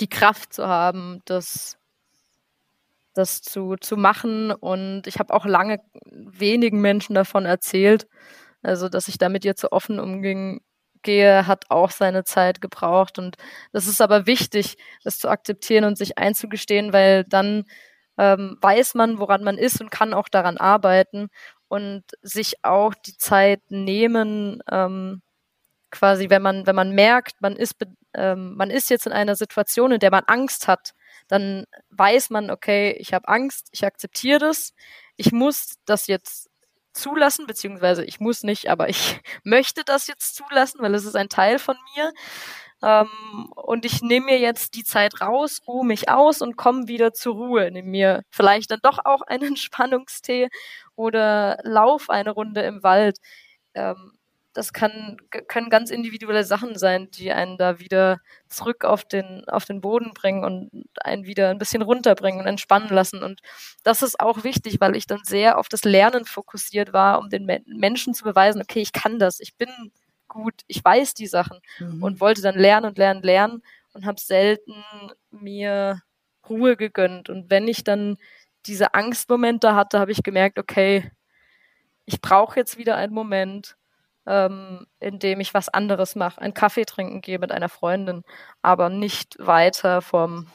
die 0.00 0.08
Kraft 0.08 0.54
zu 0.54 0.66
haben, 0.66 1.20
das 1.26 1.76
das 3.14 3.42
zu, 3.42 3.76
zu 3.76 3.96
machen. 3.96 4.50
Und 4.50 5.06
ich 5.06 5.18
habe 5.18 5.32
auch 5.32 5.46
lange 5.46 5.80
wenigen 6.10 6.80
Menschen 6.80 7.14
davon 7.14 7.46
erzählt. 7.46 8.06
Also, 8.62 8.88
dass 8.88 9.08
ich 9.08 9.18
damit 9.18 9.44
jetzt 9.44 9.60
so 9.60 9.70
offen 9.70 10.00
umging, 10.00 10.60
gehe, 11.04 11.46
hat 11.46 11.66
auch 11.70 11.90
seine 11.90 12.24
Zeit 12.24 12.60
gebraucht. 12.60 13.18
Und 13.18 13.36
das 13.72 13.86
ist 13.86 14.00
aber 14.00 14.26
wichtig, 14.26 14.76
das 15.04 15.18
zu 15.18 15.28
akzeptieren 15.28 15.84
und 15.84 15.96
sich 15.96 16.18
einzugestehen, 16.18 16.92
weil 16.92 17.24
dann 17.24 17.64
ähm, 18.18 18.58
weiß 18.60 18.94
man, 18.94 19.18
woran 19.18 19.44
man 19.44 19.58
ist 19.58 19.80
und 19.80 19.90
kann 19.90 20.14
auch 20.14 20.28
daran 20.28 20.56
arbeiten 20.58 21.28
und 21.68 22.04
sich 22.22 22.64
auch 22.64 22.94
die 22.94 23.16
Zeit 23.16 23.60
nehmen, 23.70 24.62
ähm, 24.70 25.22
quasi, 25.90 26.30
wenn 26.30 26.42
man, 26.42 26.66
wenn 26.66 26.76
man 26.76 26.92
merkt, 26.92 27.40
man 27.40 27.56
ist, 27.56 27.76
ähm, 28.14 28.54
man 28.56 28.70
ist 28.70 28.90
jetzt 28.90 29.06
in 29.06 29.12
einer 29.12 29.36
Situation, 29.36 29.92
in 29.92 30.00
der 30.00 30.10
man 30.10 30.24
Angst 30.26 30.68
hat, 30.68 30.92
dann 31.28 31.64
weiß 31.90 32.30
man, 32.30 32.50
okay, 32.50 32.92
ich 32.98 33.14
habe 33.14 33.28
Angst, 33.28 33.68
ich 33.72 33.84
akzeptiere 33.84 34.38
das, 34.40 34.72
ich 35.16 35.32
muss 35.32 35.76
das 35.86 36.06
jetzt 36.06 36.50
zulassen, 36.92 37.46
beziehungsweise 37.46 38.04
ich 38.04 38.20
muss 38.20 38.42
nicht, 38.44 38.70
aber 38.70 38.88
ich 38.88 39.20
möchte 39.44 39.82
das 39.84 40.06
jetzt 40.06 40.34
zulassen, 40.36 40.80
weil 40.82 40.94
es 40.94 41.04
ist 41.04 41.16
ein 41.16 41.28
Teil 41.28 41.58
von 41.58 41.76
mir. 41.96 42.12
Ähm, 42.82 43.50
und 43.56 43.84
ich 43.84 44.02
nehme 44.02 44.26
mir 44.26 44.38
jetzt 44.38 44.74
die 44.74 44.84
Zeit 44.84 45.20
raus, 45.20 45.60
ruhe 45.66 45.86
mich 45.86 46.08
aus 46.10 46.42
und 46.42 46.56
komme 46.56 46.88
wieder 46.88 47.12
zur 47.14 47.34
Ruhe. 47.34 47.70
Nehme 47.70 47.88
mir 47.88 48.22
vielleicht 48.30 48.70
dann 48.70 48.80
doch 48.82 48.98
auch 49.04 49.22
einen 49.22 49.42
Entspannungstee 49.56 50.48
oder 50.96 51.58
lauf 51.64 52.10
eine 52.10 52.30
Runde 52.32 52.62
im 52.62 52.82
Wald. 52.82 53.18
Ähm, 53.74 54.12
das 54.54 54.72
kann, 54.72 55.16
können 55.48 55.68
ganz 55.68 55.90
individuelle 55.90 56.44
Sachen 56.44 56.78
sein, 56.78 57.10
die 57.10 57.32
einen 57.32 57.58
da 57.58 57.80
wieder 57.80 58.20
zurück 58.48 58.84
auf 58.84 59.04
den, 59.04 59.46
auf 59.48 59.64
den 59.64 59.80
Boden 59.80 60.14
bringen 60.14 60.44
und 60.44 60.86
einen 61.02 61.26
wieder 61.26 61.50
ein 61.50 61.58
bisschen 61.58 61.82
runterbringen 61.82 62.40
und 62.40 62.46
entspannen 62.46 62.88
lassen. 62.88 63.22
Und 63.24 63.40
das 63.82 64.02
ist 64.02 64.20
auch 64.20 64.44
wichtig, 64.44 64.80
weil 64.80 64.94
ich 64.94 65.08
dann 65.08 65.20
sehr 65.24 65.58
auf 65.58 65.68
das 65.68 65.82
Lernen 65.84 66.24
fokussiert 66.24 66.92
war, 66.92 67.18
um 67.18 67.28
den 67.30 67.46
Menschen 67.66 68.14
zu 68.14 68.22
beweisen, 68.22 68.62
okay, 68.62 68.80
ich 68.80 68.92
kann 68.92 69.18
das, 69.18 69.40
ich 69.40 69.56
bin 69.56 69.68
gut, 70.28 70.54
ich 70.68 70.84
weiß 70.84 71.14
die 71.14 71.26
Sachen 71.26 71.58
mhm. 71.80 72.02
und 72.02 72.20
wollte 72.20 72.40
dann 72.40 72.58
lernen 72.58 72.86
und 72.86 72.96
lernen, 72.96 73.22
lernen 73.22 73.62
und 73.92 74.06
habe 74.06 74.20
selten 74.20 74.72
mir 75.30 76.00
Ruhe 76.48 76.76
gegönnt. 76.76 77.28
Und 77.28 77.50
wenn 77.50 77.66
ich 77.66 77.82
dann 77.82 78.18
diese 78.66 78.94
Angstmomente 78.94 79.74
hatte, 79.74 79.98
habe 79.98 80.12
ich 80.12 80.22
gemerkt, 80.22 80.60
okay, 80.60 81.10
ich 82.04 82.20
brauche 82.20 82.58
jetzt 82.58 82.78
wieder 82.78 82.96
einen 82.96 83.14
Moment, 83.14 83.76
ähm, 84.26 84.86
indem 85.00 85.40
ich 85.40 85.54
was 85.54 85.68
anderes 85.68 86.16
mache, 86.16 86.40
einen 86.40 86.54
Kaffee 86.54 86.84
trinken 86.84 87.20
gehe 87.20 87.38
mit 87.38 87.52
einer 87.52 87.68
Freundin, 87.68 88.24
aber 88.62 88.88
nicht 88.88 89.36
weiter 89.38 90.02
vom, 90.02 90.46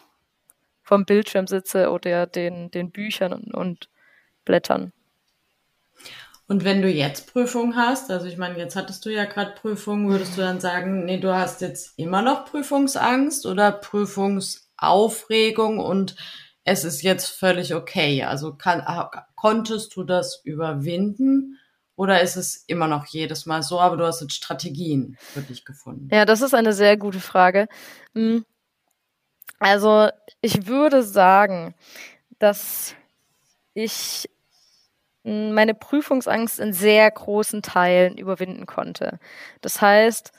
vom 0.82 1.06
Bildschirm 1.06 1.48
sitze 1.48 1.92
oder 1.92 2.26
den, 2.26 2.72
den 2.72 2.92
Büchern 2.92 3.34
und, 3.34 3.54
und 3.54 3.90
Blättern. 4.46 4.92
Und 6.48 6.64
wenn 6.64 6.82
du 6.82 6.90
jetzt 6.90 7.32
Prüfung 7.32 7.76
hast, 7.76 8.10
also 8.10 8.26
ich 8.26 8.38
meine, 8.38 8.58
jetzt 8.58 8.76
hattest 8.76 9.06
du 9.06 9.12
ja 9.12 9.26
gerade 9.26 9.52
Prüfung, 9.52 10.10
würdest 10.10 10.36
du 10.36 10.42
dann 10.42 10.60
sagen, 10.60 11.06
nee, 11.06 11.20
du 11.20 11.32
hast 11.32 11.62
jetzt 11.62 12.00
immer 12.00 12.24
noch 12.24 12.46
Prüfungsangst 12.46 13.46
oder 13.46 13.72
Prüfungsaufregung 13.72 15.78
und 15.78 16.16
es 16.64 16.86
ist 16.86 17.04
jetzt 17.04 17.28
völlig 17.28 17.76
okay? 17.76 18.24
Also 18.24 18.56
kann, 18.56 18.84
konntest 19.36 19.96
du 19.96 20.04
das 20.04 20.42
überwinden 20.44 21.60
oder 22.00 22.22
ist 22.22 22.38
es 22.38 22.64
immer 22.68 22.88
noch 22.88 23.08
jedes 23.08 23.46
Mal 23.46 23.62
so, 23.62 23.78
aber 23.78 23.98
du 23.98 24.06
hast 24.06 24.22
jetzt 24.22 24.34
Strategien 24.34 25.18
für 25.20 25.42
dich 25.42 25.66
gefunden? 25.66 26.08
Ja, 26.10 26.24
das 26.24 26.40
ist 26.40 26.54
eine 26.54 26.72
sehr 26.72 26.96
gute 26.96 27.20
Frage. 27.20 27.68
Hm. 28.16 28.46
Also 29.60 30.08
ich 30.40 30.66
würde 30.66 31.04
sagen, 31.04 31.76
dass 32.40 32.96
ich 33.74 34.30
meine 35.26 35.74
Prüfungsangst 35.74 36.62
in 36.62 36.72
sehr 36.72 37.12
großen 37.12 37.62
Teilen 37.64 38.18
überwinden 38.18 38.66
konnte. 38.66 39.20
Das 39.60 39.82
heißt, 39.82 40.32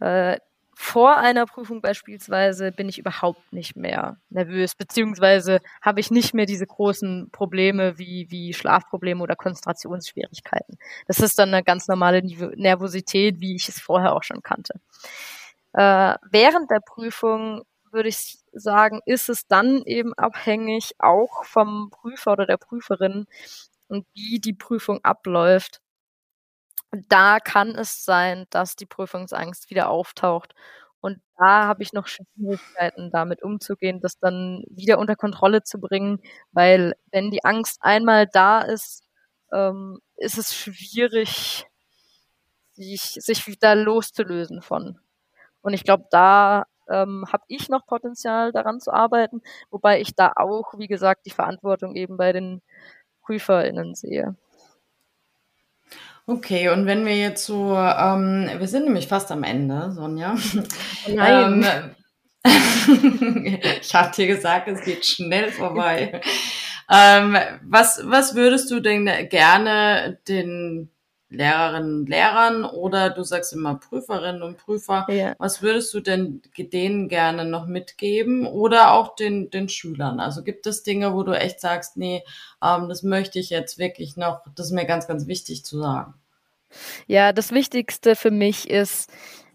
äh, 0.00 0.36
vor 0.80 1.18
einer 1.18 1.44
Prüfung 1.44 1.82
beispielsweise 1.82 2.70
bin 2.70 2.88
ich 2.88 3.00
überhaupt 3.00 3.52
nicht 3.52 3.74
mehr 3.74 4.16
nervös, 4.30 4.76
beziehungsweise 4.76 5.58
habe 5.82 5.98
ich 5.98 6.12
nicht 6.12 6.34
mehr 6.34 6.46
diese 6.46 6.68
großen 6.68 7.30
Probleme 7.32 7.98
wie, 7.98 8.28
wie 8.30 8.54
Schlafprobleme 8.54 9.20
oder 9.20 9.34
Konzentrationsschwierigkeiten. 9.34 10.78
Das 11.08 11.18
ist 11.18 11.36
dann 11.36 11.52
eine 11.52 11.64
ganz 11.64 11.88
normale 11.88 12.22
Nervosität, 12.54 13.40
wie 13.40 13.56
ich 13.56 13.68
es 13.68 13.80
vorher 13.80 14.14
auch 14.14 14.22
schon 14.22 14.40
kannte. 14.40 14.74
Äh, 15.72 16.14
während 16.30 16.70
der 16.70 16.80
Prüfung 16.80 17.62
würde 17.90 18.10
ich 18.10 18.38
sagen, 18.52 19.00
ist 19.04 19.28
es 19.28 19.48
dann 19.48 19.82
eben 19.82 20.14
abhängig 20.14 20.92
auch 21.00 21.44
vom 21.44 21.90
Prüfer 21.90 22.32
oder 22.32 22.46
der 22.46 22.56
Prüferin, 22.56 23.26
und 23.88 24.06
wie 24.14 24.38
die 24.38 24.52
Prüfung 24.52 25.00
abläuft, 25.02 25.80
da 26.92 27.40
kann 27.40 27.70
es 27.74 28.04
sein, 28.04 28.46
dass 28.50 28.76
die 28.76 28.86
Prüfungsangst 28.86 29.70
wieder 29.70 29.88
auftaucht. 29.90 30.54
Und 31.00 31.20
da 31.38 31.66
habe 31.66 31.82
ich 31.82 31.92
noch 31.92 32.06
Schwierigkeiten, 32.08 33.10
damit 33.10 33.42
umzugehen, 33.42 34.00
das 34.00 34.18
dann 34.18 34.64
wieder 34.68 34.98
unter 34.98 35.16
Kontrolle 35.16 35.62
zu 35.62 35.78
bringen, 35.80 36.20
weil 36.52 36.94
wenn 37.12 37.30
die 37.30 37.44
Angst 37.44 37.78
einmal 37.82 38.26
da 38.26 38.60
ist, 38.62 39.04
ähm, 39.52 40.00
ist 40.16 40.38
es 40.38 40.54
schwierig, 40.54 41.66
sich, 42.72 43.00
sich 43.02 43.46
wieder 43.46 43.74
loszulösen 43.74 44.62
von. 44.62 44.98
Und 45.62 45.74
ich 45.74 45.84
glaube, 45.84 46.06
da 46.10 46.64
ähm, 46.88 47.24
habe 47.32 47.44
ich 47.48 47.68
noch 47.68 47.86
Potenzial 47.86 48.52
daran 48.52 48.80
zu 48.80 48.92
arbeiten, 48.92 49.42
wobei 49.70 50.00
ich 50.00 50.14
da 50.14 50.32
auch, 50.36 50.74
wie 50.78 50.88
gesagt, 50.88 51.26
die 51.26 51.30
Verantwortung 51.30 51.94
eben 51.96 52.16
bei 52.16 52.32
den 52.32 52.62
PrüferInnen 53.22 53.94
sehe. 53.94 54.36
Okay, 56.28 56.68
und 56.68 56.84
wenn 56.84 57.06
wir 57.06 57.16
jetzt 57.16 57.46
so, 57.46 57.74
ähm, 57.74 58.50
wir 58.58 58.68
sind 58.68 58.84
nämlich 58.84 59.08
fast 59.08 59.32
am 59.32 59.44
Ende, 59.44 59.92
Sonja. 59.92 60.36
Nein. 61.08 61.64
Ähm, 62.44 62.44
ich 63.80 63.94
habe 63.94 64.14
dir 64.14 64.26
gesagt, 64.26 64.68
es 64.68 64.82
geht 64.82 65.06
schnell 65.06 65.50
vorbei. 65.50 66.20
ähm, 66.92 67.34
was, 67.62 68.02
was 68.04 68.34
würdest 68.34 68.70
du 68.70 68.80
denn 68.80 69.06
gerne 69.30 70.18
den 70.28 70.90
Lehrerinnen 71.30 72.00
und 72.00 72.08
Lehrern 72.08 72.64
oder 72.64 73.10
du 73.10 73.22
sagst 73.22 73.52
immer 73.52 73.74
Prüferinnen 73.74 74.42
und 74.42 74.56
Prüfer. 74.56 75.06
Ja. 75.08 75.34
Was 75.38 75.60
würdest 75.60 75.92
du 75.92 76.00
denn 76.00 76.40
denen 76.56 77.08
gerne 77.08 77.44
noch 77.44 77.66
mitgeben 77.66 78.46
oder 78.46 78.92
auch 78.92 79.14
den, 79.14 79.50
den 79.50 79.68
Schülern? 79.68 80.20
Also 80.20 80.42
gibt 80.42 80.66
es 80.66 80.82
Dinge, 80.82 81.14
wo 81.14 81.22
du 81.22 81.32
echt 81.32 81.60
sagst, 81.60 81.96
nee, 81.96 82.24
ähm, 82.64 82.88
das 82.88 83.02
möchte 83.02 83.38
ich 83.38 83.50
jetzt 83.50 83.78
wirklich 83.78 84.16
noch, 84.16 84.40
das 84.54 84.66
ist 84.66 84.72
mir 84.72 84.86
ganz, 84.86 85.06
ganz 85.06 85.26
wichtig 85.26 85.64
zu 85.64 85.78
sagen. 85.78 86.14
Ja, 87.06 87.32
das 87.32 87.52
Wichtigste 87.52 88.16
für 88.16 88.30
mich 88.30 88.68
ist, 88.68 89.10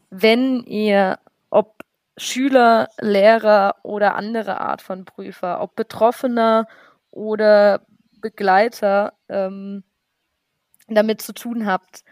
wenn 0.09 0.63
ihr, 0.63 1.19
ob 1.49 1.83
Schüler, 2.17 2.89
Lehrer 2.99 3.75
oder 3.81 4.15
andere 4.15 4.62
Art 4.62 4.81
von 4.81 5.05
Prüfer, 5.05 5.62
ob 5.62 5.75
Betroffener 5.75 6.67
oder 7.09 7.81
Begleiter, 8.21 9.13
ähm, 9.27 9.83
damit 10.88 11.22
zu 11.22 11.34
tun 11.34 11.65
habt, 11.65 12.04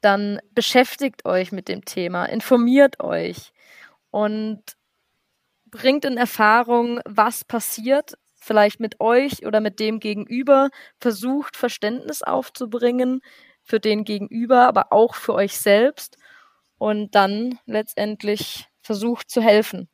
dann 0.00 0.40
beschäftigt 0.52 1.24
euch 1.24 1.52
mit 1.52 1.68
dem 1.68 1.84
Thema, 1.84 2.26
informiert 2.26 3.00
euch 3.00 3.52
und 4.10 4.62
bringt 5.66 6.04
in 6.04 6.16
Erfahrung, 6.16 7.00
was 7.04 7.44
passiert, 7.44 8.14
vielleicht 8.36 8.80
mit 8.80 9.00
euch 9.00 9.44
oder 9.46 9.60
mit 9.60 9.80
dem 9.80 10.00
Gegenüber, 10.00 10.70
versucht 10.98 11.56
Verständnis 11.56 12.22
aufzubringen 12.22 13.20
für 13.62 13.80
den 13.80 14.04
Gegenüber, 14.04 14.66
aber 14.66 14.92
auch 14.92 15.14
für 15.14 15.34
euch 15.34 15.58
selbst 15.58 16.16
und 16.78 17.14
dann 17.14 17.58
letztendlich 17.66 18.66
versucht 18.80 19.30
zu 19.30 19.42
helfen, 19.42 19.88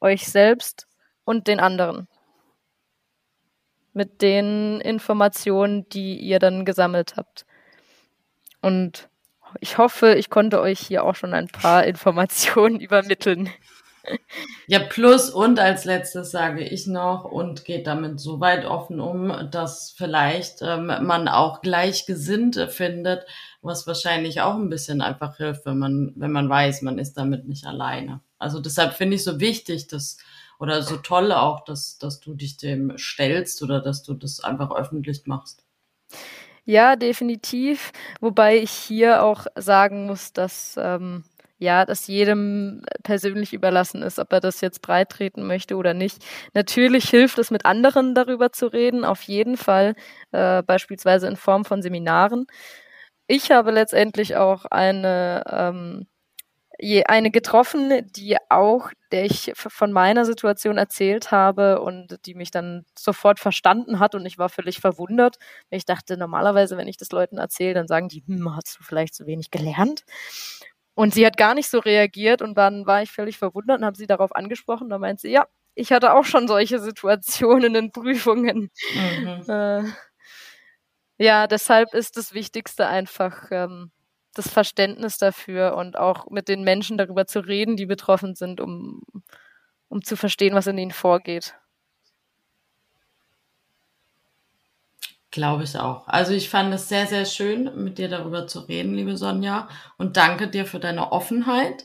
euch 0.00 0.28
selbst 0.28 0.86
und 1.24 1.48
den 1.48 1.60
anderen 1.60 2.08
mit 3.92 4.22
den 4.22 4.80
Informationen, 4.80 5.88
die 5.88 6.18
ihr 6.18 6.38
dann 6.38 6.64
gesammelt 6.64 7.16
habt. 7.16 7.44
Und 8.60 9.08
ich 9.60 9.78
hoffe, 9.78 10.14
ich 10.14 10.30
konnte 10.30 10.60
euch 10.60 10.80
hier 10.80 11.04
auch 11.04 11.14
schon 11.14 11.34
ein 11.34 11.48
paar 11.48 11.84
Informationen 11.84 12.80
übermitteln. 12.80 13.50
Ja, 14.66 14.78
plus 14.78 15.30
und 15.30 15.58
als 15.58 15.84
letztes 15.84 16.30
sage 16.30 16.64
ich 16.64 16.86
noch 16.86 17.24
und 17.24 17.64
geht 17.64 17.86
damit 17.86 18.20
so 18.20 18.40
weit 18.40 18.64
offen 18.64 19.00
um, 19.00 19.50
dass 19.50 19.90
vielleicht 19.96 20.62
ähm, 20.62 20.86
man 20.86 21.28
auch 21.28 21.60
Gleichgesinnte 21.60 22.68
findet, 22.68 23.26
was 23.60 23.86
wahrscheinlich 23.86 24.40
auch 24.40 24.54
ein 24.54 24.70
bisschen 24.70 25.00
einfach 25.02 25.36
hilft, 25.36 25.66
wenn 25.66 25.78
man, 25.78 26.12
wenn 26.16 26.32
man 26.32 26.48
weiß, 26.48 26.82
man 26.82 26.98
ist 26.98 27.14
damit 27.14 27.46
nicht 27.48 27.66
alleine. 27.66 28.20
Also 28.38 28.60
deshalb 28.60 28.94
finde 28.94 29.16
ich 29.16 29.24
so 29.24 29.40
wichtig, 29.40 29.88
dass, 29.88 30.18
oder 30.58 30.82
so 30.82 30.96
toll 30.96 31.32
auch, 31.32 31.64
dass, 31.64 31.98
dass 31.98 32.20
du 32.20 32.34
dich 32.34 32.56
dem 32.56 32.96
stellst 32.96 33.62
oder 33.62 33.80
dass 33.80 34.02
du 34.02 34.14
das 34.14 34.40
einfach 34.40 34.70
öffentlich 34.70 35.26
machst. 35.26 35.64
Ja, 36.70 36.96
definitiv. 36.96 37.92
Wobei 38.20 38.58
ich 38.58 38.70
hier 38.70 39.22
auch 39.24 39.46
sagen 39.56 40.04
muss, 40.04 40.34
dass 40.34 40.74
ähm, 40.78 41.24
ja, 41.58 41.86
dass 41.86 42.06
jedem 42.08 42.82
persönlich 43.04 43.54
überlassen 43.54 44.02
ist, 44.02 44.18
ob 44.18 44.30
er 44.34 44.40
das 44.40 44.60
jetzt 44.60 44.82
breit 44.82 45.08
treten 45.08 45.46
möchte 45.46 45.76
oder 45.76 45.94
nicht. 45.94 46.22
Natürlich 46.52 47.08
hilft 47.08 47.38
es, 47.38 47.50
mit 47.50 47.64
anderen 47.64 48.14
darüber 48.14 48.52
zu 48.52 48.66
reden, 48.66 49.02
auf 49.06 49.22
jeden 49.22 49.56
Fall, 49.56 49.94
äh, 50.32 50.62
beispielsweise 50.62 51.26
in 51.26 51.36
Form 51.36 51.64
von 51.64 51.80
Seminaren. 51.80 52.46
Ich 53.28 53.50
habe 53.50 53.70
letztendlich 53.72 54.36
auch 54.36 54.66
eine 54.66 55.44
ähm, 55.50 56.06
eine 57.06 57.30
getroffen, 57.30 58.10
die 58.12 58.36
auch, 58.48 58.90
der 59.10 59.24
ich 59.24 59.52
von 59.56 59.92
meiner 59.92 60.24
Situation 60.24 60.78
erzählt 60.78 61.32
habe 61.32 61.80
und 61.80 62.18
die 62.24 62.34
mich 62.34 62.50
dann 62.50 62.84
sofort 62.96 63.40
verstanden 63.40 63.98
hat 63.98 64.14
und 64.14 64.24
ich 64.26 64.38
war 64.38 64.48
völlig 64.48 64.80
verwundert. 64.80 65.38
Ich 65.70 65.84
dachte, 65.84 66.16
normalerweise, 66.16 66.76
wenn 66.76 66.88
ich 66.88 66.96
das 66.96 67.10
Leuten 67.10 67.38
erzähle, 67.38 67.74
dann 67.74 67.88
sagen 67.88 68.08
die, 68.08 68.22
hm, 68.26 68.54
hast 68.54 68.78
du 68.78 68.84
vielleicht 68.84 69.14
zu 69.14 69.26
wenig 69.26 69.50
gelernt? 69.50 70.04
Und 70.94 71.14
sie 71.14 71.24
hat 71.26 71.36
gar 71.36 71.54
nicht 71.54 71.68
so 71.70 71.78
reagiert 71.78 72.42
und 72.42 72.56
dann 72.56 72.86
war 72.86 73.02
ich 73.02 73.10
völlig 73.10 73.38
verwundert 73.38 73.78
und 73.78 73.84
habe 73.84 73.96
sie 73.96 74.06
darauf 74.06 74.34
angesprochen. 74.34 74.88
Da 74.88 74.98
meint 74.98 75.20
sie, 75.20 75.30
ja, 75.30 75.46
ich 75.74 75.92
hatte 75.92 76.12
auch 76.14 76.24
schon 76.24 76.48
solche 76.48 76.78
Situationen 76.80 77.74
in 77.74 77.92
Prüfungen. 77.92 78.70
Mhm. 78.94 79.44
Äh, 79.48 79.82
ja, 81.18 81.46
deshalb 81.46 81.94
ist 81.94 82.16
das 82.16 82.34
Wichtigste 82.34 82.86
einfach, 82.86 83.48
ähm, 83.50 83.90
das 84.34 84.48
Verständnis 84.48 85.18
dafür 85.18 85.76
und 85.76 85.98
auch 85.98 86.30
mit 86.30 86.48
den 86.48 86.62
Menschen 86.62 86.98
darüber 86.98 87.26
zu 87.26 87.40
reden, 87.40 87.76
die 87.76 87.86
betroffen 87.86 88.34
sind, 88.34 88.60
um, 88.60 89.02
um 89.88 90.02
zu 90.02 90.16
verstehen, 90.16 90.54
was 90.54 90.66
in 90.66 90.78
ihnen 90.78 90.92
vorgeht. 90.92 91.54
Glaube 95.30 95.64
ich 95.64 95.78
auch. 95.78 96.08
Also 96.08 96.32
ich 96.32 96.48
fand 96.48 96.72
es 96.72 96.88
sehr, 96.88 97.06
sehr 97.06 97.26
schön, 97.26 97.70
mit 97.82 97.98
dir 97.98 98.08
darüber 98.08 98.46
zu 98.46 98.60
reden, 98.60 98.94
liebe 98.94 99.16
Sonja. 99.16 99.68
Und 99.98 100.16
danke 100.16 100.48
dir 100.48 100.64
für 100.64 100.80
deine 100.80 101.12
Offenheit. 101.12 101.84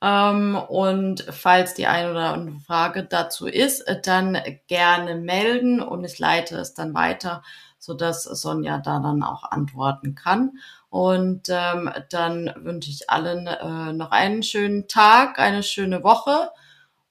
Ähm, 0.00 0.56
und 0.56 1.24
falls 1.30 1.74
die 1.74 1.86
eine 1.86 2.10
oder 2.12 2.32
andere 2.32 2.60
Frage 2.60 3.04
dazu 3.04 3.46
ist, 3.46 3.84
dann 4.04 4.38
gerne 4.68 5.16
melden 5.16 5.80
und 5.82 6.04
ich 6.04 6.18
leite 6.18 6.56
es 6.56 6.72
dann 6.74 6.94
weiter, 6.94 7.42
sodass 7.78 8.24
Sonja 8.24 8.78
da 8.78 9.00
dann 9.00 9.22
auch 9.22 9.44
antworten 9.44 10.14
kann. 10.14 10.52
Und 10.90 11.48
ähm, 11.50 11.90
dann 12.10 12.52
wünsche 12.56 12.90
ich 12.90 13.10
allen 13.10 13.46
äh, 13.46 13.92
noch 13.92 14.10
einen 14.10 14.42
schönen 14.42 14.88
Tag, 14.88 15.38
eine 15.38 15.62
schöne 15.62 16.02
Woche 16.02 16.50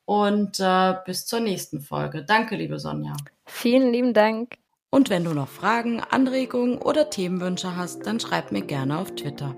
und 0.05 0.59
äh, 0.59 0.95
bis 1.05 1.25
zur 1.25 1.41
nächsten 1.41 1.81
Folge. 1.81 2.23
Danke, 2.23 2.55
liebe 2.55 2.79
Sonja. 2.79 3.15
Vielen 3.45 3.91
lieben 3.91 4.13
Dank. 4.13 4.55
Und 4.89 5.09
wenn 5.09 5.25
du 5.25 5.33
noch 5.33 5.49
Fragen, 5.49 5.99
Anregungen 5.99 6.77
oder 6.77 7.09
Themenwünsche 7.09 7.75
hast, 7.75 8.07
dann 8.07 8.19
schreib 8.19 8.51
mir 8.51 8.61
gerne 8.61 8.97
auf 8.97 9.13
Twitter. 9.15 9.55